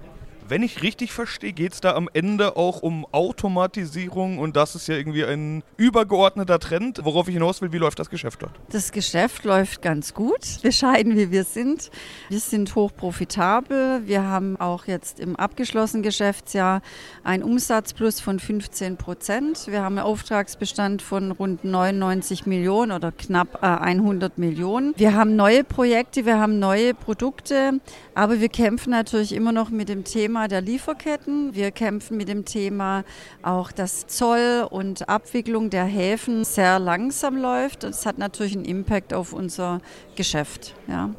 Wenn 0.50 0.64
ich 0.64 0.82
richtig 0.82 1.12
verstehe, 1.12 1.52
geht 1.52 1.74
es 1.74 1.82
da 1.82 1.94
am 1.94 2.08
Ende 2.14 2.56
auch 2.56 2.82
um 2.82 3.06
Automatisierung 3.12 4.40
und 4.40 4.56
das 4.56 4.76
ist 4.76 4.88
ja 4.88 4.96
irgendwie 4.96 5.26
ein 5.26 5.62
übergeordneter 5.76 6.58
Trend. 6.60 7.02
Worauf 7.04 7.28
ich 7.28 7.34
hinaus 7.34 7.62
will, 7.62 7.74
wie 7.74 7.78
läuft 7.78 8.00
das 8.00 8.10
Geschäft 8.10 8.42
dort? 8.44 8.54
Das 8.70 8.94
Geschäft 8.94 9.44
läuft 9.44 9.82
ganz 9.82 10.14
gut, 10.14 10.62
bescheiden 10.64 11.18
wie 11.18 11.32
wir 11.32 11.44
sind. 11.44 11.92
Wir 12.30 12.40
sind 12.40 12.74
hoch 12.76 12.92
profitabel. 12.96 14.04
Wir 14.06 14.24
haben 14.24 14.56
auch 14.56 14.86
jetzt 14.86 15.20
im 15.20 15.36
abgeschlossenen 15.36 16.02
Geschäftsjahr 16.02 16.82
einen 17.26 17.44
Umsatzplus 17.44 18.22
von 18.22 18.40
15 18.40 18.96
Prozent. 18.96 19.68
Wir 19.68 19.82
haben 19.82 19.98
einen 19.98 20.08
Auftragsbestand 20.08 21.02
von 21.02 21.32
rund 21.32 21.66
99 21.66 22.46
Millionen 22.46 22.94
oder 22.94 23.12
knapp 23.12 23.62
100 23.62 24.38
Millionen. 24.38 24.94
Wir 24.96 25.14
haben 25.14 25.36
neue 25.36 25.66
Projekte, 25.66 26.26
wir 26.26 26.40
haben 26.40 26.58
neue 26.60 26.94
Produkte, 26.94 27.82
aber 28.16 28.40
wir 28.40 28.48
kämpfen 28.50 28.92
natürlich 28.92 29.34
immer 29.34 29.52
noch 29.52 29.72
mit 29.72 29.90
dem 29.90 30.06
Thema, 30.06 30.37
Thema 30.38 30.48
der 30.48 30.62
Lieferketten. 30.62 31.56
Wir 31.56 31.72
kämpfen 31.72 32.16
mit 32.16 32.28
dem 32.28 32.46
Thema 32.46 33.04
auch, 33.42 33.72
dass 33.72 34.06
Zoll 34.06 34.68
und 34.70 35.10
Abwicklung 35.10 35.72
der 35.72 35.86
Häfen 35.86 36.44
sehr 36.44 36.78
langsam 36.78 37.38
läuft. 37.38 37.82
Das 37.82 38.06
hat 38.06 38.20
natürlich 38.20 38.56
einen 38.56 38.66
Impact 38.66 39.16
auf 39.16 39.34
unser 39.34 39.82
Geschäft. 40.16 40.76
Ja. 40.88 41.10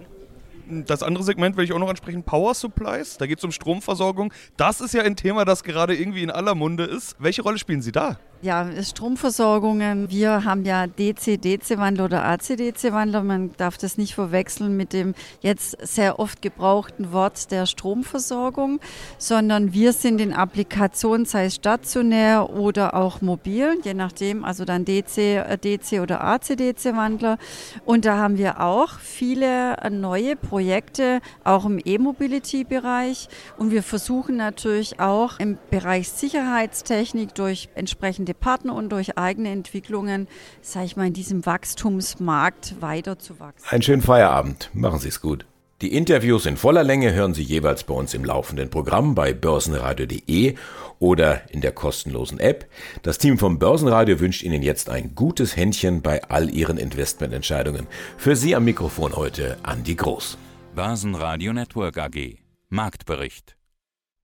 Das 0.69 1.03
andere 1.03 1.25
Segment 1.25 1.57
will 1.57 1.65
ich 1.65 1.73
auch 1.73 1.81
noch 1.81 1.89
ansprechen, 1.89 2.23
Power 2.23 2.55
Supplies. 2.55 3.17
Da 3.17 3.27
geht 3.27 3.39
es 3.39 3.45
um 3.45 3.51
Stromversorgung. 3.51 4.33
Das 4.57 4.81
ist 4.81 4.95
ja 4.95 5.03
ein 5.03 5.17
Thema, 5.17 5.45
das 5.45 5.65
gerade 5.65 5.97
irgendwie 5.97 6.23
in 6.23 6.31
aller 6.31 6.55
Munde 6.55 6.85
ist. 6.85 7.17
Welche 7.19 7.43
Rolle 7.43 7.59
spielen 7.59 7.83
Sie 7.83 7.91
da? 7.91 8.21
Ja, 8.41 8.69
Stromversorgungen. 8.85 10.11
Wir 10.11 10.45
haben 10.45 10.65
ja 10.65 10.87
DC-DC-Wandler 10.87 12.05
oder 12.05 12.25
AC-DC-Wandler. 12.25 13.25
Man 13.25 13.51
darf 13.57 13.79
das 13.79 13.99
nicht 13.99 14.15
verwechseln 14.15 14.77
mit 14.77 14.93
dem 14.93 15.17
jetzt 15.41 15.77
sehr 15.85 16.21
oft 16.21 16.41
gebrauchten 16.41 17.11
Wort 17.11 17.51
der 17.51 17.67
Stromversorgung, 17.67 18.79
sondern 19.19 19.73
wir 19.73 19.93
sind 19.93 20.21
in 20.21 20.33
Applikationen, 20.33 21.27
sei 21.27 21.47
es 21.47 21.57
stationär 21.57 22.51
oder 22.51 22.95
auch 22.95 23.23
mobil, 23.23 23.81
je 23.83 23.95
nachdem, 23.95 24.45
also 24.45 24.65
dann 24.65 24.85
DC, 24.85 25.19
äh, 25.19 25.59
DC 25.59 26.01
oder 26.01 26.23
AC-DC-Wandler. 26.23 27.39
Und 27.85 28.05
da 28.05 28.19
haben 28.19 28.39
wir 28.39 28.61
auch 28.61 29.01
viele 29.01 29.77
neue 29.91 30.37
Projekte, 30.37 31.23
auch 31.43 31.65
im 31.65 31.81
E-Mobility-Bereich. 31.85 33.29
Und 33.57 33.73
wir 33.73 33.83
versuchen 33.83 34.37
natürlich 34.37 35.01
auch 35.01 35.41
im 35.41 35.59
Bereich 35.71 36.09
Sicherheitstechnik 36.11 37.35
durch 37.35 37.69
entsprechende 37.75 38.28
bestehende 38.29 38.35
Partner 38.35 38.75
und 38.75 38.91
durch 38.91 39.17
eigene 39.17 39.51
Entwicklungen, 39.51 40.29
sage 40.63 40.87
ich 40.87 40.97
mal, 40.97 41.07
in 41.07 41.13
diesem 41.13 41.45
Wachstumsmarkt 41.47 42.77
weiterzuwachsen. 42.81 43.69
Einen 43.71 43.83
schönen 43.83 44.03
Feierabend. 44.03 44.71
Machen 44.73 44.99
Sie 44.99 45.09
es 45.09 45.21
gut. 45.21 45.47
Die 45.81 45.95
Interviews 45.95 46.47
in 46.47 46.57
voller 46.57 46.83
Länge 46.83 47.13
hören 47.13 47.35
Sie 47.35 47.43
jeweils 47.43 47.85
bei 47.85 47.95
uns 47.95 48.13
im 48.13 48.25
laufenden 48.25 48.69
Programm 48.69 49.15
bei 49.15 49.33
börsenradio.de 49.33 50.57
oder 50.99 51.43
in 51.53 51.61
der 51.61 51.71
kostenlosen 51.71 52.41
App. 52.41 52.67
Das 53.03 53.19
Team 53.19 53.39
vom 53.39 53.61
Börsenradio 53.61 54.19
wünscht 54.19 54.43
Ihnen 54.43 54.63
jetzt 54.63 54.91
ein 54.91 55.15
gutes 55.15 55.57
Händchen 55.57 56.03
bei 56.03 56.25
all 56.25 56.51
Ihren 56.51 56.79
Investmententscheidungen. 56.79 57.87
Für 58.17 58.35
Sie 58.35 58.57
am 58.57 58.65
Mikrofon 58.65 59.15
heute 59.15 59.57
Andi 59.63 59.95
Groß. 59.95 60.37
Börsenradio 60.75 61.53
Network 61.53 61.97
AG. 61.97 62.39
Marktbericht. 62.71 63.57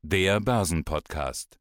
Der 0.03 0.41
Börsenpodcast. 0.41 1.61